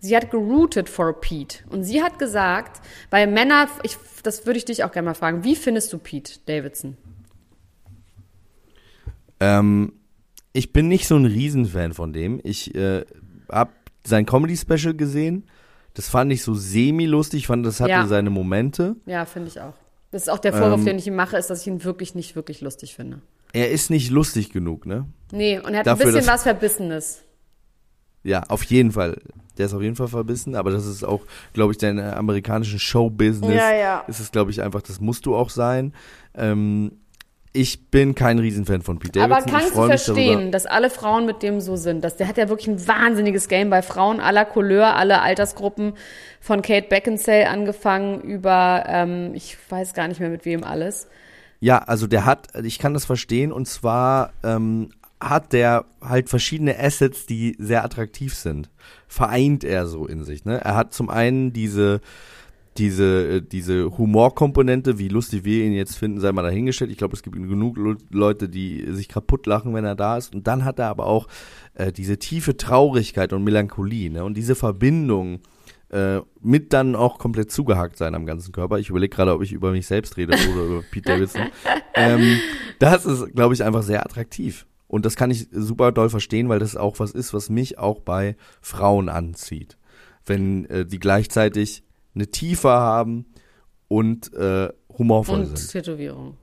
[0.00, 1.58] sie hat geroutet for Pete.
[1.68, 5.44] Und sie hat gesagt, weil Männer, ich, das würde ich dich auch gerne mal fragen,
[5.44, 6.96] wie findest du Pete Davidson?
[9.40, 9.92] Ähm,
[10.54, 12.40] ich bin nicht so ein Riesenfan von dem.
[12.44, 13.04] Ich äh,
[13.50, 13.72] habe
[14.06, 15.44] sein Comedy-Special gesehen.
[15.94, 17.40] Das fand ich so semi-lustig.
[17.40, 18.06] Ich fand, das hatte Ja.
[18.06, 18.96] seine Momente.
[19.06, 19.74] Ja, finde ich auch.
[20.12, 22.14] Das ist auch der Vorwurf, Ähm, den ich ihm mache, ist, dass ich ihn wirklich
[22.14, 23.20] nicht wirklich lustig finde.
[23.52, 25.06] Er ist nicht lustig genug, ne?
[25.32, 27.22] Nee, und er hat Dafür, ein bisschen was Verbissenes.
[28.22, 29.16] Ja, auf jeden Fall.
[29.56, 33.54] Der ist auf jeden Fall verbissen, aber das ist auch, glaube ich, dein amerikanischen Showbusiness.
[33.54, 34.00] Ja, ja.
[34.08, 35.92] Ist es, glaube ich, einfach, das musst du auch sein.
[36.34, 36.92] Ähm,
[37.52, 39.48] ich bin kein Riesenfan von Pete Aber Davidson.
[39.48, 42.04] ich kannst du verstehen, dass alle Frauen mit dem so sind?
[42.04, 45.94] Dass der hat ja wirklich ein wahnsinniges Game bei Frauen aller Couleur, aller Altersgruppen,
[46.40, 51.08] von Kate Beckinsale angefangen über, ähm, ich weiß gar nicht mehr mit wem alles.
[51.58, 54.90] Ja, also der hat, ich kann das verstehen, und zwar ähm,
[55.20, 58.70] hat der halt verschiedene Assets, die sehr attraktiv sind.
[59.08, 60.44] Vereint er so in sich.
[60.44, 60.60] Ne?
[60.60, 62.00] Er hat zum einen diese
[62.80, 66.90] diese äh, diese Humorkomponente, wie lustig wir ihn jetzt finden, sei mal dahingestellt.
[66.90, 70.34] Ich glaube, es gibt genug Le- Leute, die sich kaputt lachen, wenn er da ist.
[70.34, 71.28] Und dann hat er aber auch
[71.74, 74.24] äh, diese tiefe Traurigkeit und Melancholie ne?
[74.24, 75.40] und diese Verbindung
[75.90, 78.78] äh, mit dann auch komplett zugehackt sein am ganzen Körper.
[78.78, 81.42] Ich überlege gerade, ob ich über mich selbst rede oder über Pete Davidson.
[81.94, 82.38] ähm,
[82.78, 84.66] das ist, glaube ich, einfach sehr attraktiv.
[84.88, 88.00] Und das kann ich super doll verstehen, weil das auch was ist, was mich auch
[88.00, 89.76] bei Frauen anzieht.
[90.26, 91.82] Wenn äh, die gleichzeitig
[92.14, 93.26] eine Tiefe haben
[93.88, 95.70] und äh, humorvoll Und sind.
[95.70, 96.36] Tätowierung.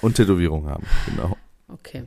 [0.00, 1.36] Und Tätowierung haben, genau.
[1.68, 2.04] Okay.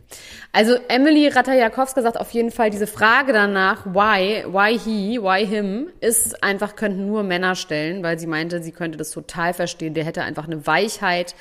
[0.53, 5.89] Also Emily Ratajakowska sagt auf jeden Fall, diese Frage danach, why, why he, why him,
[5.99, 9.93] ist einfach, könnten nur Männer stellen, weil sie meinte, sie könnte das total verstehen.
[9.93, 11.36] Der hätte einfach eine Weichheit,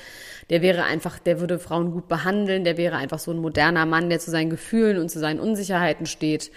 [0.49, 4.09] der wäre einfach, der würde Frauen gut behandeln, der wäre einfach so ein moderner Mann,
[4.09, 6.51] der zu seinen Gefühlen und zu seinen Unsicherheiten steht.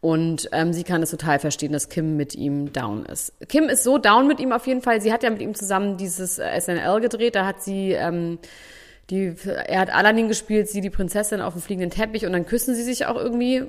[0.00, 3.32] Und ähm, sie kann es total verstehen, dass Kim mit ihm down ist.
[3.48, 5.00] Kim ist so down mit ihm auf jeden Fall.
[5.00, 7.34] Sie hat ja mit ihm zusammen dieses äh, SNL gedreht.
[7.34, 8.38] Da hat sie ähm,
[9.10, 12.74] die, er hat Aladdin gespielt, sie die Prinzessin auf dem fliegenden Teppich und dann küssen
[12.74, 13.64] sie sich auch irgendwie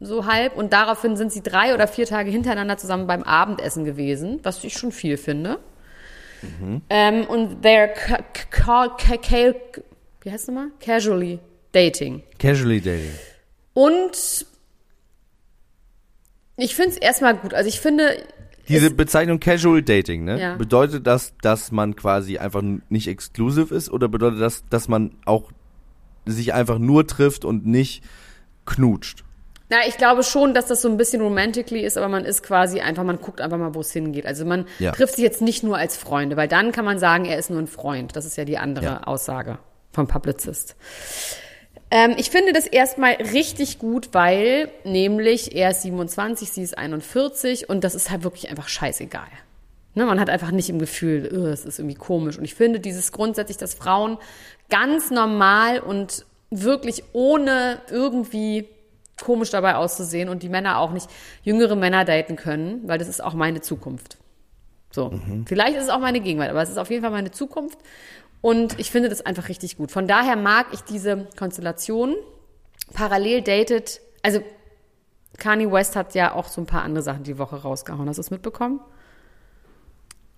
[0.00, 4.40] so halb und daraufhin sind sie drei oder vier Tage hintereinander zusammen beim Abendessen gewesen,
[4.42, 5.58] was ich schon viel finde.
[6.88, 7.90] Ähm, und they're
[10.22, 10.68] wie heißt nochmal?
[10.80, 11.40] Casually
[11.72, 12.22] dating.
[12.38, 13.10] Casually dating.
[13.74, 14.46] Und
[16.58, 17.54] ich finde es erstmal gut.
[17.54, 18.22] Also ich finde,
[18.68, 20.38] Diese Bezeichnung Casual Dating, ne?
[20.40, 20.54] Ja.
[20.56, 25.50] Bedeutet das, dass man quasi einfach nicht exclusive ist oder bedeutet das, dass man auch
[26.26, 28.02] sich einfach nur trifft und nicht
[28.66, 29.24] knutscht?
[29.70, 32.80] Na, ich glaube schon, dass das so ein bisschen romantically ist, aber man ist quasi
[32.80, 34.24] einfach, man guckt einfach mal, wo es hingeht.
[34.26, 34.92] Also man Ja.
[34.92, 37.58] trifft sich jetzt nicht nur als Freunde, weil dann kann man sagen, er ist nur
[37.58, 38.16] ein Freund.
[38.16, 39.02] Das ist ja die andere Ja.
[39.04, 39.58] Aussage
[39.92, 40.74] vom Publicist.
[41.90, 47.68] Ähm, ich finde das erstmal richtig gut, weil nämlich er ist 27, sie ist 41
[47.68, 49.28] und das ist halt wirklich einfach scheißegal.
[49.94, 52.38] Ne, man hat einfach nicht im Gefühl, "Ugh, es ist irgendwie komisch.
[52.38, 54.18] Und ich finde dieses grundsätzlich, dass Frauen
[54.68, 58.68] ganz normal und wirklich ohne irgendwie
[59.22, 61.08] komisch dabei auszusehen und die Männer auch nicht
[61.42, 64.18] jüngere Männer daten können, weil das ist auch meine Zukunft.
[64.90, 65.12] So,
[65.46, 67.78] vielleicht ist es auch meine Gegenwart, aber es ist auf jeden Fall meine Zukunft
[68.40, 69.90] und ich finde das einfach richtig gut.
[69.90, 72.14] Von daher mag ich diese Konstellation.
[72.94, 74.40] Parallel datet, also
[75.38, 78.08] Kanye West hat ja auch so ein paar andere Sachen die Woche rausgehauen.
[78.08, 78.80] Hast du es mitbekommen?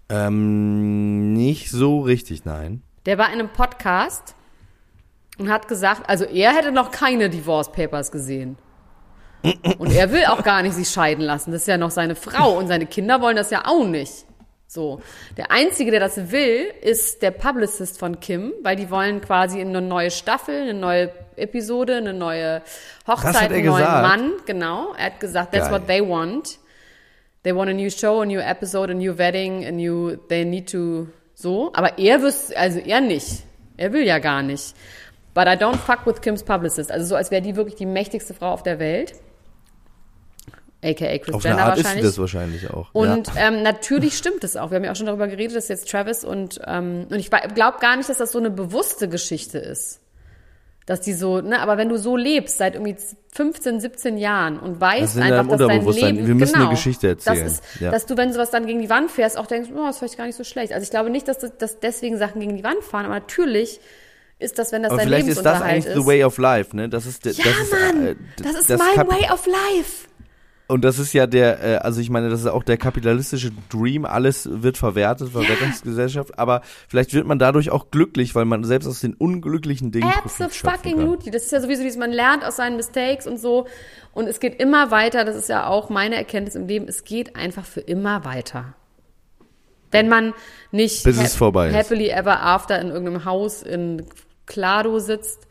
[0.08, 2.82] Ähm, nicht so richtig, nein.
[3.06, 4.34] Der war in einem Podcast
[5.38, 8.58] und hat gesagt, also er hätte noch keine Divorce Papers gesehen.
[9.78, 11.50] Und er will auch gar nicht sich scheiden lassen.
[11.52, 14.26] Das ist ja noch seine Frau und seine Kinder wollen das ja auch nicht.
[14.72, 15.00] So.
[15.36, 19.70] Der einzige, der das will, ist der Publicist von Kim, weil die wollen quasi in
[19.70, 22.62] eine neue Staffel, eine neue Episode, eine neue
[23.04, 24.02] Hochzeit, einen neuen gesagt?
[24.06, 24.32] Mann.
[24.46, 24.94] Genau.
[24.96, 25.80] Er hat gesagt, that's Geil.
[25.80, 26.60] what they want.
[27.42, 30.70] They want a new show, a new episode, a new wedding, a new, they need
[30.70, 31.72] to, so.
[31.72, 33.42] Aber er wüsste, also er nicht.
[33.76, 34.76] Er will ja gar nicht.
[35.34, 36.92] But I don't fuck with Kim's Publicist.
[36.92, 39.14] Also so, als wäre die wirklich die mächtigste Frau auf der Welt.
[40.82, 42.04] AKA Chris Auf eine Jenner Art ist wahrscheinlich.
[42.06, 42.88] das wahrscheinlich auch.
[42.94, 43.48] Und ja.
[43.48, 44.70] ähm, natürlich stimmt es auch.
[44.70, 47.78] Wir haben ja auch schon darüber geredet, dass jetzt Travis und ähm, und ich glaube
[47.80, 50.00] gar nicht, dass das so eine bewusste Geschichte ist.
[50.86, 52.96] Dass die so, ne, aber wenn du so lebst seit irgendwie
[53.34, 55.84] 15, 17 Jahren und Das weißt in einfach, dass dein.
[55.86, 57.44] Leben, Wir müssen genau, eine Geschichte erzählen.
[57.44, 57.90] Das ist, Ja.
[57.90, 60.16] dass du, wenn sowas dann gegen die Wand fährst, auch denkst, oh, das ist vielleicht
[60.16, 60.72] gar nicht so schlecht.
[60.72, 63.78] Also ich glaube nicht, dass, das, dass deswegen Sachen gegen die Wand fahren, aber natürlich
[64.40, 65.94] ist das, wenn das Aber dein vielleicht ist das eigentlich ist.
[65.94, 66.88] the way of life, ne?
[66.88, 70.08] Das ist, ja, das ist, Mann, äh, das ist das mein way of life.
[70.70, 74.04] Und das ist ja der, äh, also ich meine, das ist auch der kapitalistische Dream,
[74.04, 79.00] alles wird verwertet, Verwertungsgesellschaft, aber vielleicht wird man dadurch auch glücklich, weil man selbst aus
[79.00, 80.92] den unglücklichen Dingen Profit schöpfen kann.
[80.92, 81.32] Absolutely.
[81.32, 83.66] Das ist ja sowieso dieses, man lernt aus seinen Mistakes und so.
[84.12, 85.24] Und es geht immer weiter.
[85.24, 86.86] Das ist ja auch meine Erkenntnis im Leben.
[86.88, 88.74] Es geht einfach für immer weiter.
[89.90, 90.34] Wenn man
[90.70, 91.40] nicht ist.
[91.74, 94.06] happily ever after in irgendeinem Haus in
[94.46, 95.48] Klado sitzt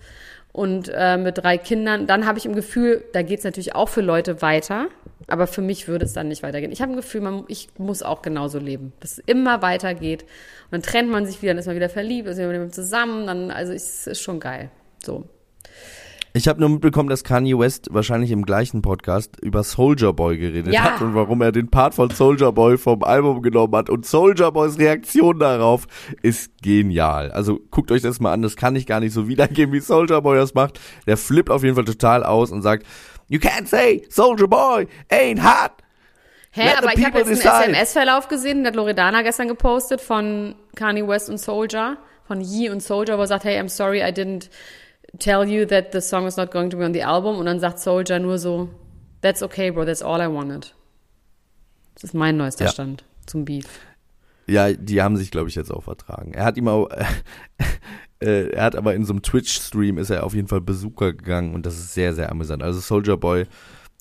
[0.52, 3.90] und äh, mit drei Kindern, dann habe ich im Gefühl, da geht es natürlich auch
[3.90, 4.88] für Leute weiter.
[5.28, 6.72] Aber für mich würde es dann nicht weitergehen.
[6.72, 10.24] Ich habe ein Gefühl, man, ich muss auch genauso leben, dass es immer weitergeht.
[10.24, 13.28] Und dann trennt man sich wieder, dann ist man wieder verliebt, ist man wieder zusammen.
[13.28, 14.72] Dann, also es ist schon geil.
[15.04, 15.26] So.
[16.32, 20.72] Ich habe nur mitbekommen, dass Kanye West wahrscheinlich im gleichen Podcast über Soldier Boy geredet
[20.72, 20.84] Ja.
[20.84, 23.90] hat und warum er den Part von Soldier Boy vom Album genommen hat.
[23.90, 25.88] Und Soldier Boys Reaktion darauf
[26.22, 27.32] ist genial.
[27.32, 30.22] Also guckt euch das mal an, das kann ich gar nicht so wiedergeben, wie Soldier
[30.22, 30.80] Boy das macht.
[31.08, 32.86] Der flippt auf jeden Fall total aus und sagt,
[33.30, 35.72] You can't say Soldier Boy ain't hot.
[36.52, 37.64] Hä, Let aber ich habe jetzt einen decide.
[37.72, 42.82] SMS-Verlauf gesehen, den hat Loredana gestern gepostet von Kanye West und Soldier, von Yee und
[42.82, 44.50] Soldier, wo er sagt, hey, I'm sorry, I didn't
[45.20, 47.38] tell you that the song is not going to be on the album.
[47.38, 48.68] Und dann sagt Soldier nur so,
[49.22, 50.74] that's okay, bro, that's all I wanted.
[51.94, 52.72] Das ist mein neuester Ja.
[52.72, 53.66] Stand zum Beef.
[54.48, 56.34] Ja, die haben sich, glaube ich, jetzt auch vertragen.
[56.34, 56.90] Er hat ihm auch,
[58.22, 61.54] äh, er hat aber in so einem Twitch-Stream ist er auf jeden Fall Besucher gegangen
[61.54, 62.64] und das ist sehr, sehr amüsant.
[62.64, 63.46] Also Soldier Boy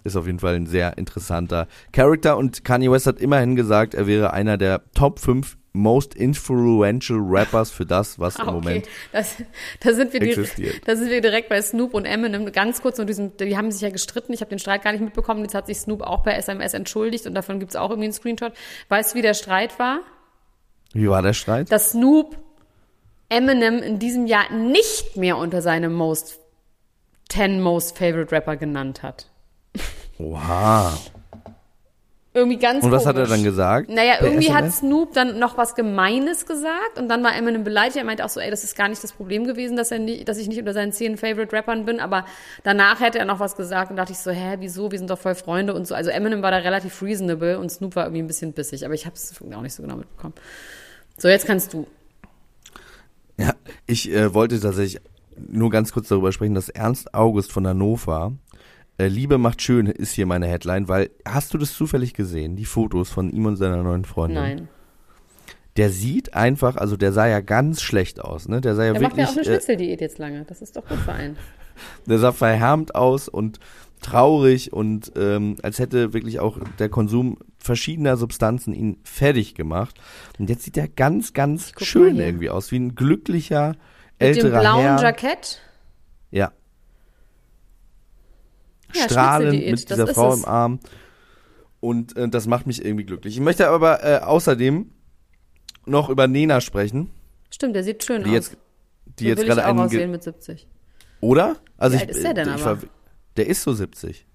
[0.05, 4.07] ist auf jeden Fall ein sehr interessanter Charakter und Kanye West hat immerhin gesagt, er
[4.07, 8.53] wäre einer der Top 5 most influential Rappers für das, was im okay.
[8.53, 9.37] Moment Das,
[9.81, 10.89] da, sind wir direkt, existiert.
[10.89, 12.51] da sind wir direkt bei Snoop und Eminem.
[12.53, 14.33] Ganz kurz nur diesen, die haben sich ja gestritten.
[14.33, 15.43] Ich habe den Streit gar nicht mitbekommen.
[15.43, 18.53] Jetzt hat sich Snoop auch per SMS entschuldigt und davon gibt's auch irgendwie einen Screenshot.
[18.89, 20.01] Weißt du, wie der Streit war?
[20.93, 21.71] Wie war der Streit?
[21.71, 22.37] Dass Snoop
[23.29, 26.39] Eminem in diesem Jahr nicht mehr unter seinem most
[27.29, 29.27] 10 most favorite Rapper genannt hat.
[30.19, 30.97] Oha.
[32.35, 33.31] Irgendwie ganz Und was hat er komisch.
[33.37, 33.89] dann gesagt?
[33.91, 34.79] Naja, irgendwie hat SMS?
[34.79, 37.97] Snoop dann noch was Gemeines gesagt und dann war Eminem beleidigt.
[37.97, 40.29] Er meinte auch so, ey, das ist gar nicht das Problem gewesen, dass, er nicht,
[40.29, 42.27] dass ich nicht unter seinen zehn Favorite Rappern bin, aber
[42.65, 45.19] danach hätte er noch was gesagt und dachte ich so, hä, wieso, wir sind doch
[45.19, 45.95] voll Freunde und so.
[45.95, 49.07] Also Eminem war da relativ reasonable und Snoop war irgendwie ein bisschen bissig, aber ich
[49.07, 50.35] habe es auch nicht so genau mitbekommen.
[51.17, 51.87] So, jetzt kannst du.
[53.39, 53.55] Ja,
[53.87, 55.01] ich äh, wollte tatsächlich
[55.49, 58.33] nur ganz kurz darüber sprechen, dass Ernst August von Hannover,
[58.99, 62.65] äh, Liebe macht schön ist hier meine Headline, weil hast du das zufällig gesehen, die
[62.65, 64.43] Fotos von ihm und seiner neuen Freundin?
[64.43, 64.69] Nein.
[65.77, 68.61] Der sieht einfach, also der sah ja ganz schlecht aus, ne?
[68.61, 70.45] Der sah ja Er macht wirklich, ja auch eine äh, Schnitzeldiät jetzt lange.
[70.45, 71.37] Das ist doch gut für einen.
[72.07, 73.61] der sah verhärmt aus und
[74.01, 79.99] traurig und ähm, als hätte wirklich auch der Konsum verschiedener Substanzen ihn fertig gemacht.
[80.39, 83.77] Und jetzt sieht er ganz, ganz schön irgendwie aus, wie ein glücklicher Mit
[84.21, 85.03] dem älterer blauen Herr.
[85.03, 85.61] Jackett.
[86.31, 86.53] Ja.
[88.95, 90.39] Ja, Strahlend mit dieser Frau es.
[90.41, 90.81] im Arm.
[91.81, 93.35] Und äh, das macht mich irgendwie glücklich.
[93.35, 94.91] Ich möchte aber äh, außerdem
[95.87, 97.11] noch über Nena sprechen,
[97.51, 98.35] Stimmt, der sieht schön die aus.
[98.35, 98.57] jetzt,
[99.19, 99.79] die so jetzt gerade auch einen.
[99.81, 100.67] aussehen mit 70.
[101.21, 101.57] oder?
[101.79, 102.79] Also Wie ich, alt ist der denn ich aber?
[103.37, 104.27] Der ist so 70.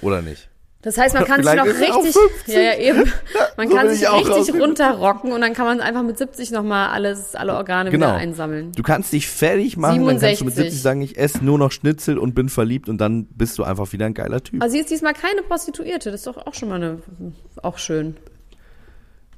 [0.00, 0.48] Oder nicht?
[0.84, 2.54] Das heißt, man kann sich noch richtig, 50.
[2.54, 3.10] ja, ja, eben,
[3.56, 7.34] man so kann sich richtig runterrocken und dann kann man einfach mit 70 nochmal alles,
[7.34, 8.08] alle Organe Genau.
[8.08, 8.72] wieder einsammeln.
[8.72, 10.64] Du kannst dich fertig machen, dann kannst du mit 67.
[10.72, 13.92] 70 sagen, ich esse nur noch Schnitzel und bin verliebt und dann bist du einfach
[13.92, 14.62] wieder ein geiler Typ.
[14.62, 16.98] Aber sie ist diesmal keine Prostituierte, das ist doch auch schon mal eine,
[17.62, 18.16] auch schön.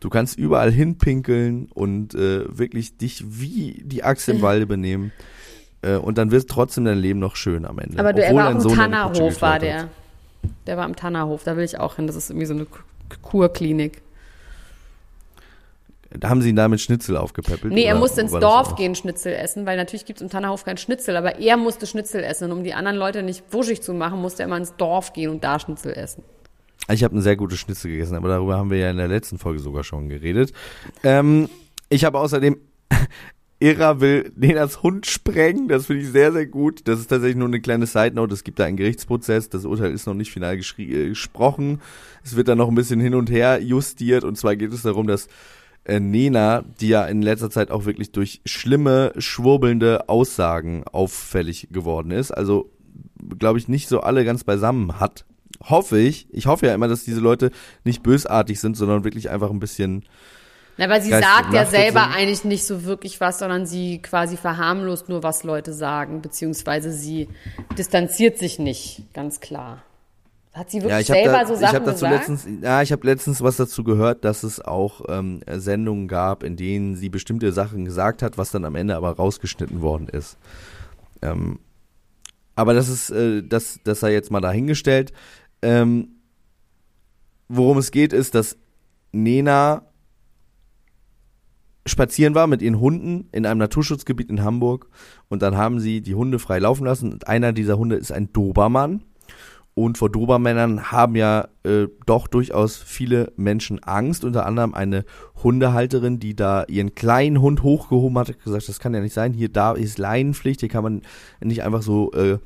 [0.00, 5.12] Du kannst überall hinpinkeln und äh, wirklich dich wie die Axt im Walde benehmen.
[5.82, 7.98] Äh, und dann wird trotzdem dein Leben noch schön am Ende.
[7.98, 9.82] Aber du, er war auch deine Kutsche Tannerhof, war der.
[9.82, 9.88] hat.
[10.66, 12.06] Der war im Tannerhof, da will ich auch hin.
[12.06, 12.66] Das ist irgendwie so eine
[13.22, 14.02] Kurklinik.
[16.10, 17.72] Da haben sie ihn da mit Schnitzel aufgepäppelt?
[17.72, 21.16] Nee, er musste ins Dorf gehen, Schnitzel essen, weil natürlich gibt's im Tannerhof kein Schnitzel,
[21.16, 22.50] aber er musste Schnitzel essen.
[22.50, 25.30] Und um die anderen Leute nicht wuschig zu machen, musste er immer ins Dorf gehen
[25.30, 26.22] und da Schnitzel essen.
[26.88, 29.38] Ich habe eine sehr gute Schnitzel gegessen, aber darüber haben wir ja in der letzten
[29.38, 30.52] Folge sogar schon geredet.
[31.02, 31.48] Ähm,
[31.88, 32.56] ich habe außerdem,
[33.58, 36.82] Ira will Nenas Hund sprengen, das finde ich sehr, sehr gut.
[36.84, 40.06] Das ist tatsächlich nur eine kleine Side-Note, es gibt da einen Gerichtsprozess, das Urteil ist
[40.06, 41.80] noch nicht final äh, gesprochen.
[42.22, 45.06] Es wird dann noch ein bisschen hin und her justiert und zwar geht es darum,
[45.06, 45.28] dass
[45.84, 52.10] äh, Nena, die ja in letzter Zeit auch wirklich durch schlimme, schwurbelnde Aussagen auffällig geworden
[52.10, 52.70] ist, also
[53.38, 55.24] glaube ich nicht so alle ganz beisammen hat,
[55.62, 56.28] hoffe ich.
[56.30, 57.50] Ich hoffe ja immer, dass diese Leute
[57.84, 60.04] nicht bösartig sind, sondern wirklich einfach ein bisschen
[60.78, 64.36] Na, weil sie Geistig sagt ja selber eigentlich nicht so wirklich was, sondern sie quasi
[64.36, 67.28] verharmlost nur, was Leute sagen, beziehungsweise sie
[67.78, 69.82] distanziert sich nicht, ganz klar.
[70.52, 72.28] Hat sie wirklich Ja, ich selber da, so ich Sachen hab dazu gesagt?
[72.28, 76.56] letztens, ja, ich habe letztens was dazu gehört, dass es auch ähm, Sendungen gab, in
[76.56, 80.38] denen sie bestimmte Sachen gesagt hat, was dann am Ende aber rausgeschnitten worden ist.
[81.20, 81.58] Ähm,
[82.54, 85.12] aber das ist, äh, das, das sei jetzt mal dahingestellt.
[85.60, 86.08] Ähm,
[87.48, 88.56] worum es geht, ist, dass
[89.12, 89.82] Nena
[91.86, 94.88] spazieren war mit ihren Hunden in einem Naturschutzgebiet in Hamburg
[95.28, 98.32] und dann haben sie die Hunde frei laufen lassen und einer dieser Hunde ist ein
[98.32, 99.02] Dobermann.
[99.78, 105.04] Und vor Dobermännern haben ja äh, doch durchaus viele Menschen Angst, unter anderem eine
[105.42, 109.50] Hundehalterin, die da ihren kleinen Hund hochgehoben hat, gesagt, das kann ja nicht sein, hier
[109.50, 111.02] da ist Leinenpflicht, hier kann man
[111.44, 112.38] nicht einfach so äh,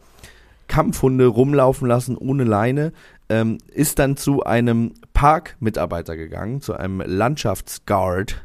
[0.67, 2.93] Kampfhunde rumlaufen lassen ohne Leine,
[3.29, 8.45] ähm, ist dann zu einem Parkmitarbeiter gegangen, zu einem Landschaftsguard,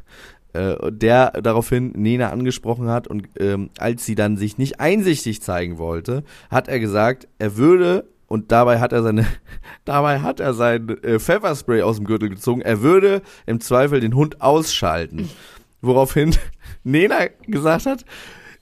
[0.56, 5.78] äh, der daraufhin Nena angesprochen hat und ähm, als sie dann sich nicht einsichtig zeigen
[5.78, 9.26] wollte, hat er gesagt, er würde und dabei hat er seine,
[9.84, 12.60] dabei hat er sein äh, Pfefferspray aus dem Gürtel gezogen.
[12.60, 15.30] Er würde im Zweifel den Hund ausschalten.
[15.80, 16.34] Woraufhin
[16.84, 18.04] Nena gesagt hat,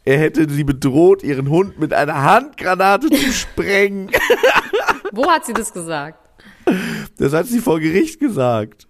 [0.05, 4.11] er hätte sie bedroht, ihren Hund mit einer Handgranate zu sprengen.
[5.13, 6.19] Wo hat sie das gesagt?
[7.17, 8.87] Das hat sie vor Gericht gesagt.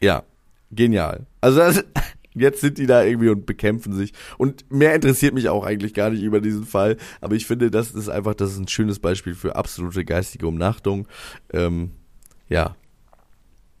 [0.00, 0.22] Ja,
[0.70, 1.26] genial.
[1.40, 1.84] Also das,
[2.34, 4.12] jetzt sind die da irgendwie und bekämpfen sich.
[4.38, 6.96] Und mehr interessiert mich auch eigentlich gar nicht über diesen Fall.
[7.20, 11.08] Aber ich finde, das ist einfach, das ist ein schönes Beispiel für absolute geistige Umnachtung.
[11.52, 11.92] Ähm,
[12.48, 12.76] ja.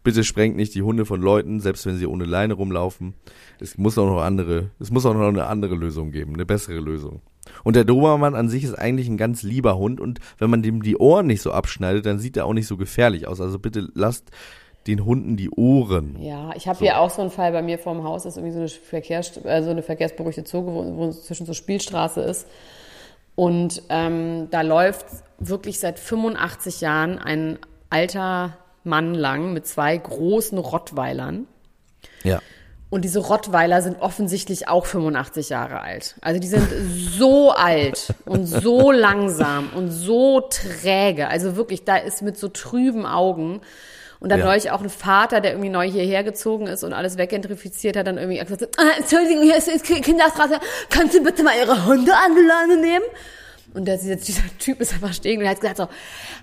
[0.02, 3.14] Bitte sprengt nicht die Hunde von Leuten, selbst wenn sie ohne Leine rumlaufen.
[3.58, 6.80] Es muss auch noch andere, es muss auch noch eine andere Lösung geben, eine bessere
[6.80, 7.20] Lösung.
[7.64, 10.82] Und der Dobermann an sich ist eigentlich ein ganz lieber Hund und wenn man dem
[10.82, 13.42] die Ohren nicht so abschneidet, dann sieht er auch nicht so gefährlich aus.
[13.42, 14.30] Also bitte lasst
[14.86, 16.16] den Hunden die Ohren.
[16.20, 18.54] Ja, ich habe hier auch so einen Fall bei mir vorm Haus, das ist irgendwie
[18.54, 22.46] so eine, Verkehrs äh, so eine verkehrsberuhigte Zone, wo, wo zwischen so Spielstraße ist.
[23.36, 25.06] Und ähm, da läuft
[25.38, 27.58] wirklich seit 85 Jahren ein
[27.88, 31.46] alter Mann lang mit zwei großen Rottweilern.
[32.22, 32.40] Ja.
[32.90, 36.16] Und diese Rottweiler sind offensichtlich auch 85 Jahre alt.
[36.22, 36.66] Also die sind
[37.16, 41.28] so alt und so langsam und so träge.
[41.28, 43.60] Also wirklich, da ist mit so trüben Augen.
[44.20, 44.46] Und dann Ja.
[44.46, 48.18] neulich auch ein Vater, der irgendwie neu hierher gezogen ist und alles weggentrifiziert hat, dann
[48.18, 50.60] irgendwie gesagt, ah, Entschuldigung, hier ist ist Kinderstraße,
[50.90, 53.04] kannst du bitte mal ihre Hunde an die Leine nehmen?
[53.72, 55.84] Und der, dieser, dieser Typ ist einfach stehen und er hat gesagt so,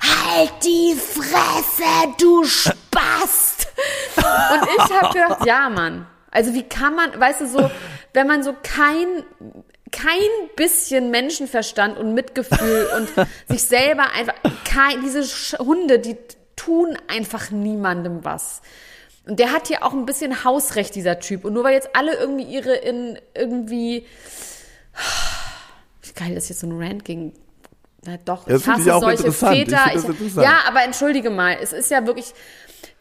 [0.02, 3.68] halt die Fresse, du Spast!
[4.16, 6.08] Und ich habe gedacht, ja, Mann.
[6.32, 7.72] Also wie kann man, weißt du, so,
[8.14, 9.24] wenn man so kein,
[9.92, 10.20] kein
[10.56, 13.10] bisschen Menschenverstand und Mitgefühl und
[13.50, 14.34] sich selber einfach,
[14.66, 15.24] kein, diese
[15.60, 16.18] Hunde, die
[16.68, 18.62] tun einfach niemandem was.
[19.26, 21.46] Und der hat hier auch ein bisschen Hausrecht, dieser Typ.
[21.46, 24.06] Und nur weil jetzt alle irgendwie ihre in irgendwie,
[26.02, 27.34] wie geil ist jetzt so ein Rant gegen,
[28.06, 29.56] na doch, Ja, ich ich hasse auch solche interessant.
[29.56, 29.82] Ich Väter.
[29.94, 30.46] das interessant.
[30.46, 32.34] ja, aber entschuldige mal, es ist ja wirklich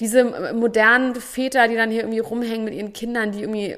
[0.00, 3.76] diese modernen Väter, die dann hier irgendwie rumhängen mit ihren Kindern, die irgendwie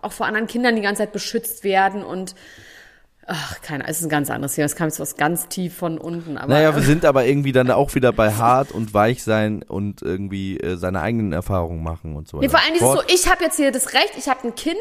[0.00, 2.34] auch vor anderen Kindern die ganze Zeit beschützt werden und
[3.32, 4.66] ach, keine Ahnung, es ist ein ganz anderes Thema.
[4.66, 7.70] Es kam jetzt was ganz tief von unten, aber Naja, wir sind aber irgendwie dann
[7.70, 12.28] auch wieder bei hart und weich sein und irgendwie äh, seine eigenen Erfahrungen machen und
[12.28, 12.46] so weiter.
[12.46, 14.54] Nee, vor allem dieses so, Fort- ich habe jetzt hier das Recht, ich habe ein
[14.54, 14.76] Kind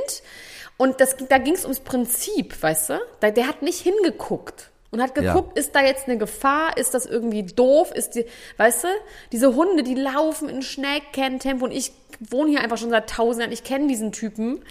[0.78, 2.94] und das, da ging es ums Prinzip, weißt du?
[3.20, 5.34] Da, der hat nicht hingeguckt und hat Ja.
[5.34, 8.26] geguckt, ist da jetzt eine Gefahr, ist das irgendwie doof, ist die,
[8.58, 8.88] weißt du?
[9.32, 13.52] Diese Hunde, die laufen in Schnellkenntempo und ich wohne hier einfach schon seit tausend Jahren,
[13.54, 14.62] ich kenne diesen Typen,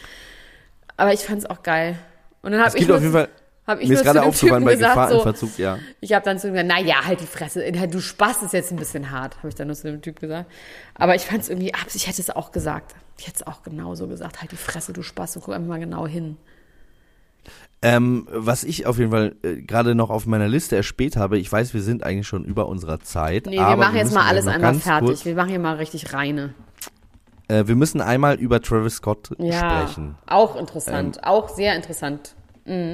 [0.97, 1.97] aber ich fand's auch geil.
[2.43, 3.29] Und dann habe Es ich auf jeden Fall,
[3.69, 5.79] hab ich mir ist gerade aufgefallen bei gesagt, Gefahr so, im Verzug, ja.
[6.01, 8.73] ich habe dann zu ihm gesagt, na ja, halt die Fresse, du Spaß ist jetzt
[8.73, 10.51] ein bisschen hart, habe ich dann nur zu dem Typ gesagt.
[10.95, 12.97] Aber ich fand es irgendwie ab, ich hätte es auch gesagt.
[13.19, 15.79] Ich hätte es auch genauso gesagt, halt die Fresse, du Spaß, und guck einfach mal
[15.81, 16.37] genau hin.
[17.81, 21.51] Ähm, was ich auf jeden Fall äh, gerade noch auf meiner Liste erspäht habe, ich
[21.51, 23.47] weiß, wir sind eigentlich schon über unserer Zeit.
[23.47, 25.09] Nee, wir machen jetzt müssen mal alles einmal fertig.
[25.09, 26.55] Kurz, Wir machen hier mal richtig reine.
[27.47, 30.17] äh, wir müssen einmal über Travis Scott Ja, sprechen.
[30.27, 32.35] auch interessant, auch sehr interessant.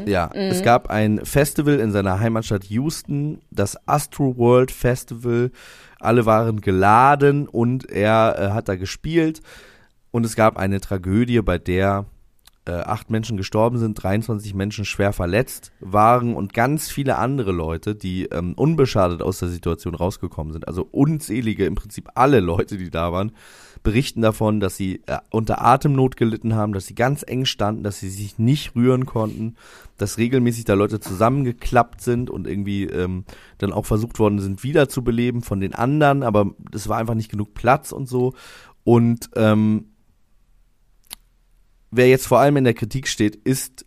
[0.07, 5.51] Ja, es gab ein Festival in seiner Heimatstadt Houston, das Astro World Festival.
[5.99, 9.41] Alle waren geladen und er äh, hat da gespielt.
[10.11, 12.07] Und es gab eine Tragödie, bei der
[12.67, 17.95] äh, acht Menschen gestorben sind, 23 Menschen schwer verletzt waren und ganz viele andere Leute,
[17.95, 20.67] die ähm, unbeschadet aus der Situation rausgekommen sind.
[20.67, 23.33] Also unzählige, im Prinzip alle Leute, die da waren,
[23.85, 28.01] berichten davon, dass sie äh, unter Atemnot gelitten haben, dass sie ganz eng standen, dass
[28.01, 29.55] sie sich nicht rühren konnten,
[29.99, 33.25] dass regelmäßig da Leute zusammengeklappt sind und irgendwie ähm,
[33.59, 37.55] dann auch versucht worden sind, wiederzubeleben von den anderen, aber es war einfach nicht genug
[37.55, 38.33] Platz und so.
[38.83, 39.91] Und ähm,
[41.91, 43.85] wer jetzt vor allem in der Kritik steht, ist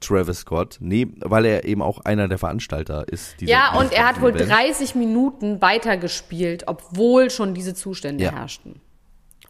[0.00, 3.40] Travis Scott, nee, weil er eben auch einer der Veranstalter ist.
[3.40, 4.48] Ja, und er hat wohl Events.
[4.48, 8.32] 30 Minuten weitergespielt, obwohl schon diese Zustände Ja.
[8.32, 8.80] herrschten.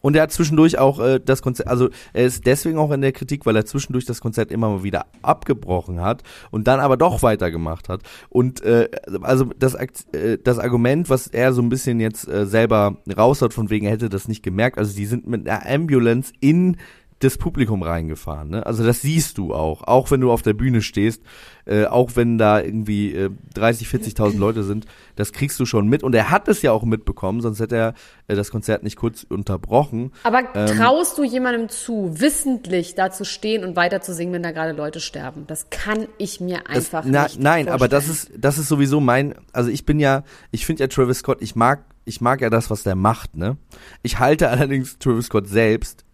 [0.01, 3.13] Und er hat zwischendurch auch äh, das Konzert, also er ist deswegen auch in der
[3.13, 7.23] Kritik, weil er zwischendurch das Konzert immer mal wieder abgebrochen hat und dann aber doch
[7.23, 8.03] weitergemacht hat.
[8.29, 8.89] Und äh,
[9.23, 13.55] also das, äh, das Argument, was er so ein bisschen jetzt äh, selber raus hat,
[13.55, 16.77] von wegen er hätte das nicht gemerkt, also die sind mit einer Ambulance in
[17.21, 18.49] das Publikum reingefahren.
[18.51, 18.65] Ne?
[18.67, 21.23] Also das siehst du auch, auch wenn du auf der Bühne stehst,
[21.67, 26.03] äh, auch wenn da irgendwie äh, 30, 40.000 Leute sind, das kriegst du schon mit.
[26.05, 27.95] Und er hat es ja auch mitbekommen, sonst hätte er
[28.29, 30.13] äh, das Konzert nicht kurz unterbrochen.
[30.23, 34.43] Aber Ähm, traust du jemandem zu, wissentlich da zu stehen und weiter zu singen, wenn
[34.43, 35.45] da gerade Leute sterben?
[35.49, 37.69] Das kann ich mir Das, einfach na, nicht nein, vorstellen.
[37.75, 41.19] aber das ist das ist sowieso mein, also ich bin ja, ich finde ja Travis
[41.19, 43.57] Scott, ich mag ich mag ja das, was der macht, ne?
[44.03, 46.05] Ich halte allerdings Travis Scott selbst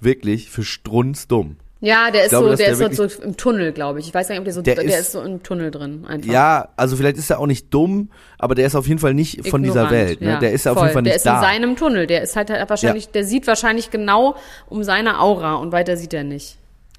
[0.00, 1.56] wirklich für strunzdumm.
[1.80, 4.08] Ja, der ist glaube, so, der, der ist so, so im Tunnel, glaube ich.
[4.08, 6.04] Ich weiß gar nicht, ob der so, Der der, ist- ist, so im Tunnel drin
[6.08, 6.30] einfach.
[6.32, 9.46] Ja, also vielleicht ist er auch nicht dumm, aber der ist auf jeden Fall nicht
[9.46, 10.30] von dieser Welt, ne?
[10.30, 11.36] ja, Der ist ja auf jeden Fall Der nicht ist da.
[11.36, 12.06] in seinem Tunnel.
[12.06, 14.36] Der ist halt, halt wahrscheinlich, der sieht wahrscheinlich genau
[14.68, 16.56] um seine Aura und weiter sieht er nicht.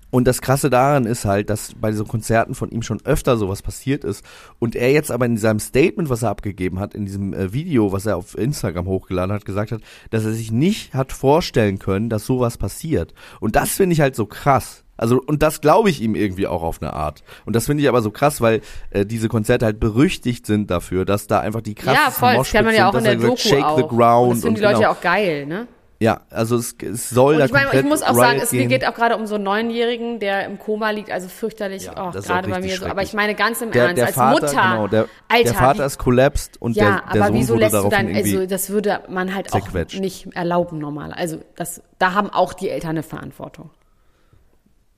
[0.10, 3.62] Und das Krasse daran ist halt, dass bei so Konzerten von ihm schon öfter sowas
[3.62, 4.24] passiert ist
[4.58, 7.92] und er jetzt aber in seinem Statement, was er abgegeben hat, in diesem äh, Video,
[7.92, 12.10] was er auf Instagram hochgeladen hat, gesagt hat, dass er sich nicht hat vorstellen können,
[12.10, 13.14] dass sowas passiert.
[13.42, 14.84] Und das finde ich halt so krass.
[14.96, 17.24] Also und das glaube ich ihm irgendwie auch auf eine Art.
[17.46, 21.06] Und das finde ich aber so krass, weil äh, diese Konzerte halt berüchtigt sind dafür,
[21.06, 22.36] dass da einfach die krassesten ja, voll.
[22.38, 23.78] Das kann man ja auch sind, in der er Doku gesagt, Shake auch.
[23.78, 24.82] the ground und das finden und die Leute genau.
[24.82, 25.68] ja auch geil, ne?
[26.00, 28.52] Ja, also es, es soll Und da ich meine, ich muss auch sagen, Riot es
[28.52, 28.70] gehen.
[28.70, 32.00] geht auch gerade um so einen Neunjährigen, der im Koma liegt, also fürchterlich, Ja, oh,
[32.10, 32.86] auch gerade bei mir so.
[32.86, 35.54] Aber ich meine ganz im der, Ernst, der als Vater, Mutter, genau, der, Alter, der
[35.54, 38.46] Vater wie, ist collapsed und ja, der, der aber Sohn wieso lässt du dann, also
[38.46, 40.00] das würde man halt auch zerquetscht.
[40.00, 41.14] nicht erlauben normal.
[41.14, 43.72] Also das, da haben auch die Eltern eine Verantwortung.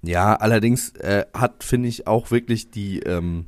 [0.01, 3.47] Ja, allerdings äh, hat, finde ich, auch wirklich die, ähm,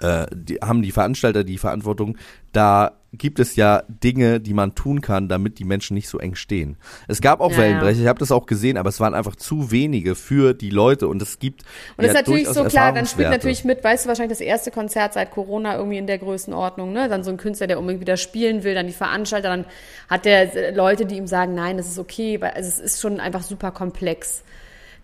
[0.00, 2.16] äh, die, haben die Veranstalter die Verantwortung,
[2.52, 6.34] da gibt es ja Dinge, die man tun kann, damit die Menschen nicht so eng
[6.34, 6.76] stehen.
[7.08, 9.70] Es gab auch Ja, Wellenbrecher, ich habe das auch gesehen, aber es waren einfach zu
[9.70, 11.62] wenige für die Leute und es gibt
[11.96, 14.46] Und das ja ist natürlich so klar, dann spielt natürlich mit, weißt du, wahrscheinlich das
[14.46, 17.08] erste Konzert seit Corona irgendwie in der Größenordnung, ne?
[17.08, 19.64] Dann so ein Künstler, der unbedingt wieder spielen will, dann die Veranstalter, dann
[20.08, 23.20] hat der Leute, die ihm sagen, nein, das ist okay, weil also es ist schon
[23.20, 24.42] einfach super komplex.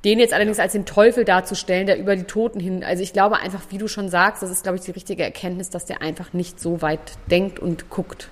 [0.04, 3.36] Den jetzt allerdings als den Teufel darzustellen, der über die Toten hin, also ich glaube
[3.36, 6.32] einfach, wie du schon sagst, das ist, glaube ich, die richtige Erkenntnis, dass der einfach
[6.32, 8.30] nicht so weit denkt und guckt.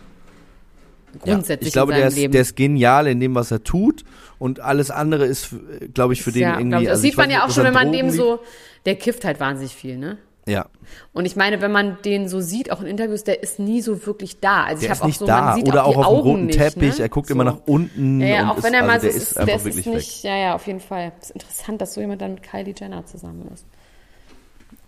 [1.20, 2.32] Grundsätzlich ich glaube, in der ist, Leben.
[2.32, 4.04] der ist genial in dem, was er tut
[4.38, 5.54] und alles andere ist,
[5.94, 6.78] glaube ich, für den ja, irgendwie.
[6.78, 6.84] ich.
[6.84, 8.40] Das also sieht man weiß ja auch schon, wenn an man dem so,
[8.84, 10.18] der kifft halt wahnsinnig viel, ne?
[10.48, 10.66] Ja,
[11.12, 14.06] Und ich meine, wenn man den so sieht, auch in Interviews, der ist nie so
[14.06, 14.64] wirklich da.
[14.64, 16.22] Also der ich ist habe auch nicht so, da man sieht oder auch, auch auf
[16.22, 16.98] dem roten nicht, Teppich.
[16.98, 17.04] Ne?
[17.04, 17.34] Er guckt so.
[17.34, 19.30] immer nach unten Ja, ja und auch ist, wenn er mal also so der ist,
[19.30, 19.94] ist einfach das wirklich ist weg.
[19.94, 21.12] nicht, ja, ja, auf jeden Fall.
[21.20, 23.66] Es ist interessant, dass so jemand dann mit Kylie Jenner zusammen ist.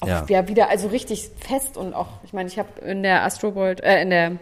[0.01, 0.25] Auch Ja.
[0.29, 0.49] ja.
[0.49, 4.01] wieder, also richtig fest und auch, ich meine, ich habe in der Astro World, äh,
[4.03, 4.33] in der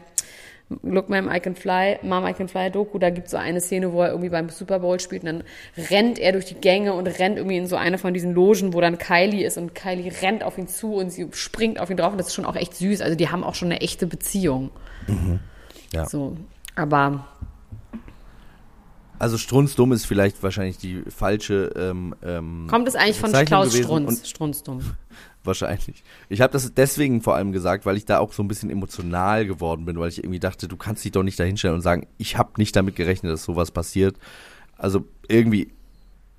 [0.83, 3.93] Look Mom I Can Fly, Mom I Can Fly Doku, da gibt's so eine Szene,
[3.93, 5.45] wo er irgendwie beim Super Bowl spielt und dann
[5.91, 8.81] rennt er durch die Gänge und rennt irgendwie in so eine von diesen Logen, wo
[8.81, 12.13] dann Kylie ist und Kylie rennt auf ihn zu und sie springt auf ihn drauf
[12.13, 13.01] und das ist schon auch echt süß.
[13.01, 14.71] Also die haben auch schon eine echte Beziehung.
[15.93, 16.07] Ja.
[16.07, 16.37] So,
[16.77, 17.27] aber
[19.19, 24.29] Also Strunzdumm ist vielleicht wahrscheinlich die falsche ähm, ähm, kommt es eigentlich von Klaus Strunz?
[24.29, 24.81] Strunzdumm.
[25.45, 26.03] Wahrscheinlich.
[26.29, 29.47] Ich habe das deswegen vor allem gesagt, weil ich da auch so ein bisschen emotional
[29.47, 32.37] geworden bin, weil ich irgendwie dachte, du kannst dich doch nicht dahinstellen und sagen, ich
[32.37, 34.17] habe nicht damit gerechnet, dass sowas passiert.
[34.77, 35.73] Also irgendwie,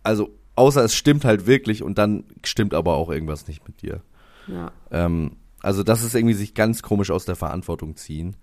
[0.04, 4.02] also außer es stimmt halt wirklich und dann stimmt aber auch irgendwas nicht mit dir.
[4.48, 4.72] Ja.
[4.92, 8.36] Ähm, also das ist irgendwie sich ganz komisch aus der Verantwortung ziehen.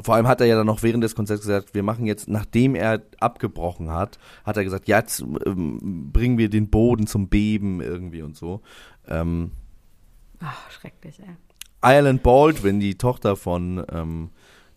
[0.00, 2.74] Vor allem hat er ja dann noch während des Konzerts gesagt, wir machen jetzt, nachdem
[2.74, 8.22] er abgebrochen hat, hat er gesagt, jetzt ähm, bringen wir den Boden zum Beben irgendwie
[8.22, 8.62] und so.
[9.06, 9.52] Ähm,
[10.42, 11.36] Ach, schrecklich, ey.
[11.84, 14.30] Ireland Baldwin, die Tochter von ähm,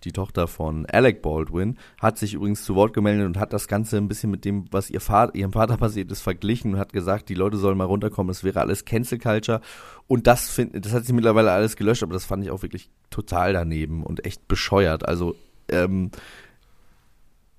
[0.05, 3.97] die Tochter von Alec Baldwin, hat sich übrigens zu Wort gemeldet und hat das Ganze
[3.97, 7.27] ein bisschen mit dem, was ihr Vater, ihrem Vater passiert ist, verglichen und hat gesagt,
[7.29, 9.61] die Leute sollen mal runterkommen, es wäre alles Cancel Culture.
[10.07, 12.89] Und das find, das hat sie mittlerweile alles gelöscht, aber das fand ich auch wirklich
[13.09, 15.07] total daneben und echt bescheuert.
[15.07, 15.35] Also
[15.69, 16.11] ähm,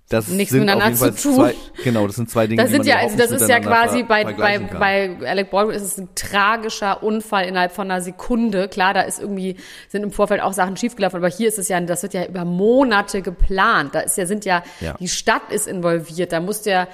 [0.08, 1.34] das Nichts miteinander zu tun.
[1.34, 4.04] zwei, genau, das sind zwei Dinge, Das die sind ja, also das ist ja quasi
[4.04, 4.78] bei, bei, kann.
[4.78, 8.68] bei Alec Baldwin ist es ein tragischer Unfall innerhalb von einer Sekunde.
[8.68, 9.56] Klar, da ist irgendwie,
[9.88, 12.44] sind im Vorfeld auch Sachen schiefgelaufen, aber hier ist es ja, das wird ja über
[12.44, 13.96] Monate geplant.
[13.96, 14.94] Da ist ja, sind ja, Ja.
[15.00, 16.30] die Stadt ist involviert.
[16.30, 16.86] Da muss der,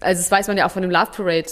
[0.00, 1.46] also das weiß man ja auch von dem Love Parade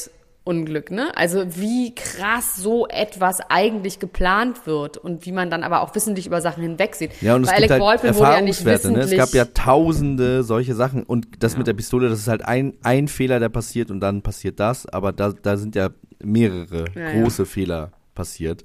[0.48, 1.12] Unglück, ne?
[1.14, 6.26] Also wie krass so etwas eigentlich geplant wird und wie man dann aber auch wissentlich
[6.26, 7.10] über Sachen hinwegsieht.
[7.20, 9.00] Ja, und es Bei gibt Alec halt Baldwin ja nicht Erfahrungswerte, ne?
[9.00, 12.74] Es gab ja tausende solche Sachen und das mit der Pistole, das ist halt ein,
[12.82, 15.90] ein Fehler, der passiert und dann passiert das, aber da, da sind ja
[16.22, 17.20] mehrere Ja, ja.
[17.22, 18.64] große Fehler passiert.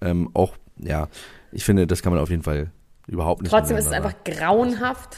[0.00, 1.08] Ähm, auch, ja,
[1.52, 2.70] ich finde, das kann man auf jeden Fall
[3.06, 5.16] überhaupt nicht Trotzdem ist es einfach grauenhaft.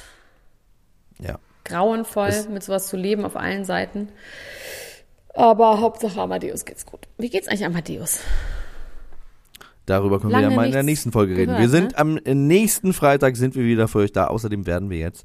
[1.20, 1.38] ja.
[1.64, 4.08] grauenvoll, Es- mit sowas zu leben auf allen Seiten.
[5.36, 7.00] Aber Hauptsache Amadeus geht's gut.
[7.18, 8.20] Wie geht's eigentlich Amadeus?
[9.84, 11.52] Darüber können wir Lange ja mal in der nächsten Folge reden.
[11.52, 11.98] gehört, wir sind ne?
[11.98, 14.26] am äh, nächsten Freitag sind wir wieder für euch da.
[14.26, 15.24] Außerdem werden wir jetzt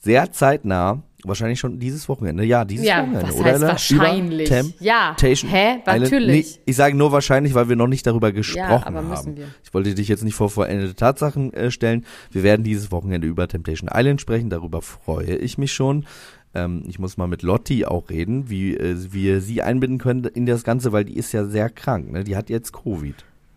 [0.00, 3.44] sehr zeitnah, wahrscheinlich schon dieses Wochenende, ja, dieses Ja, Wochenende, was oder?
[3.52, 4.48] heißt wahrscheinlich?
[4.50, 5.70] Über Ja, Temptation hä?
[5.80, 6.02] Island.
[6.04, 6.56] Natürlich.
[6.56, 9.36] Nee, ich sage nur wahrscheinlich, weil wir noch nicht darüber gesprochen aber müssen haben.
[9.36, 9.46] wir.
[9.62, 12.06] Ich wollte dich jetzt nicht vor vollendete Tatsachen äh, stellen.
[12.30, 14.48] Wir werden dieses Wochenende über Temptation Island sprechen.
[14.48, 16.06] Darüber freue ich mich schon.
[16.54, 20.46] Ähm, ich muss mal mit Lotti auch reden, wie äh, wir sie einbinden können in
[20.46, 22.10] das Ganze, weil die ist ja sehr krank.
[22.10, 22.24] Ne?
[22.24, 23.14] Die hat jetzt Covid.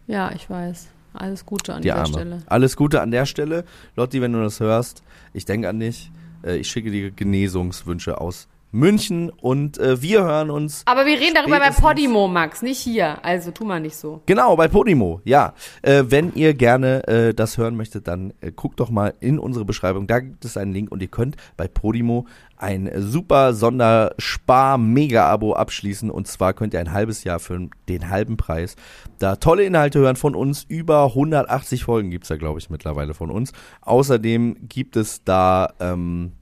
[0.08, 0.88] Ja, ich weiß.
[1.14, 2.14] Alles Gute an Die dieser Arme.
[2.14, 2.44] Stelle.
[2.48, 3.66] Alles Gute an der Stelle.
[3.96, 6.12] Lotti, wenn du das hörst, ich denke an dich.
[6.44, 10.84] Äh, ich schicke dir Genesungswünsche aus München und äh, wir hören uns.
[10.86, 13.24] Aber wir reden darüber bei Podimo, Max, nicht hier.
[13.24, 14.22] Also tu mal nicht so.
[14.26, 15.54] Genau, bei Podimo, ja.
[15.82, 19.66] Äh, wenn ihr gerne äh, das hören möchtet, dann äh, guckt doch mal in unsere
[19.66, 20.08] Beschreibung.
[20.08, 22.26] Da gibt es einen Link und ihr könnt bei Podimo
[22.58, 26.10] ein äh, super Sonderspar-Mega-Abo abschließen.
[26.10, 28.76] Und zwar könnt ihr ein halbes Jahr für den halben Preis
[29.20, 30.64] da tolle Inhalte hören von uns.
[30.64, 33.52] Über 180 Folgen gibt's da, glaube ich, mittlerweile von uns.
[33.82, 36.34] Außerdem gibt es da ähm,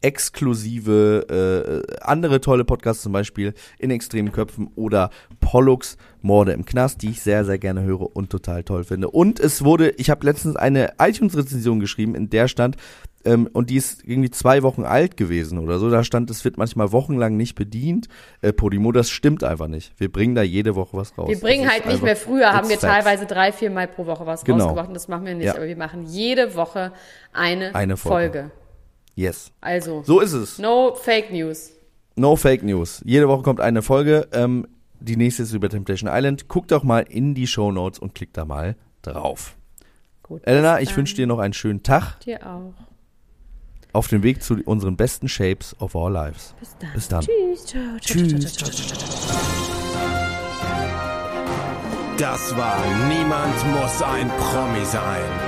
[0.00, 7.02] exklusive äh, andere tolle Podcasts, zum Beispiel in extremen Köpfen oder Pollux Morde im Knast,
[7.02, 9.10] die ich sehr, sehr gerne höre und total toll finde.
[9.10, 12.76] Und es wurde, ich habe letztens eine iTunes-Rezension geschrieben, in der stand,
[13.24, 15.90] ähm, und die ist irgendwie zwei Wochen alt gewesen oder so.
[15.90, 18.08] Da stand, es wird manchmal wochenlang nicht bedient.
[18.42, 19.92] Äh, Podimo, das stimmt einfach nicht.
[19.98, 21.28] Wir bringen da jede Woche was raus.
[21.28, 22.16] Wir bringen Das halt nicht mehr.
[22.16, 24.64] Früher haben wir teilweise drei, vier Mal pro Woche was Genau.
[24.64, 25.46] rausgebracht und das machen wir nicht.
[25.46, 25.56] Ja.
[25.56, 26.92] Aber wir machen jede Woche
[27.32, 28.38] eine, Eine Folge.
[28.38, 28.50] Folge.
[29.18, 29.50] Yes.
[29.60, 30.58] Also, So ist es.
[30.60, 31.72] no Fake News.
[32.14, 33.02] No Fake News.
[33.04, 34.28] Jede Woche kommt eine Folge.
[34.32, 34.68] Ähm,
[35.00, 36.46] die nächste ist über Temptation Island.
[36.46, 39.56] Guckt doch mal in die Show Notes und klickt da mal drauf.
[40.22, 40.42] Gut.
[40.46, 42.74] Elena, ich wünsche dir noch einen schönen Tag dir auch.
[43.92, 46.54] auf dem Weg zu unseren besten Shapes of our lives.
[46.60, 46.92] Bis dann.
[46.94, 47.20] Bis dann.
[47.24, 47.66] Tschüss.
[47.66, 48.52] Ciao, Tschüss.
[48.54, 48.98] ciao, ciao.
[52.18, 52.76] Das war
[53.08, 55.47] Niemand muss ein Promi sein.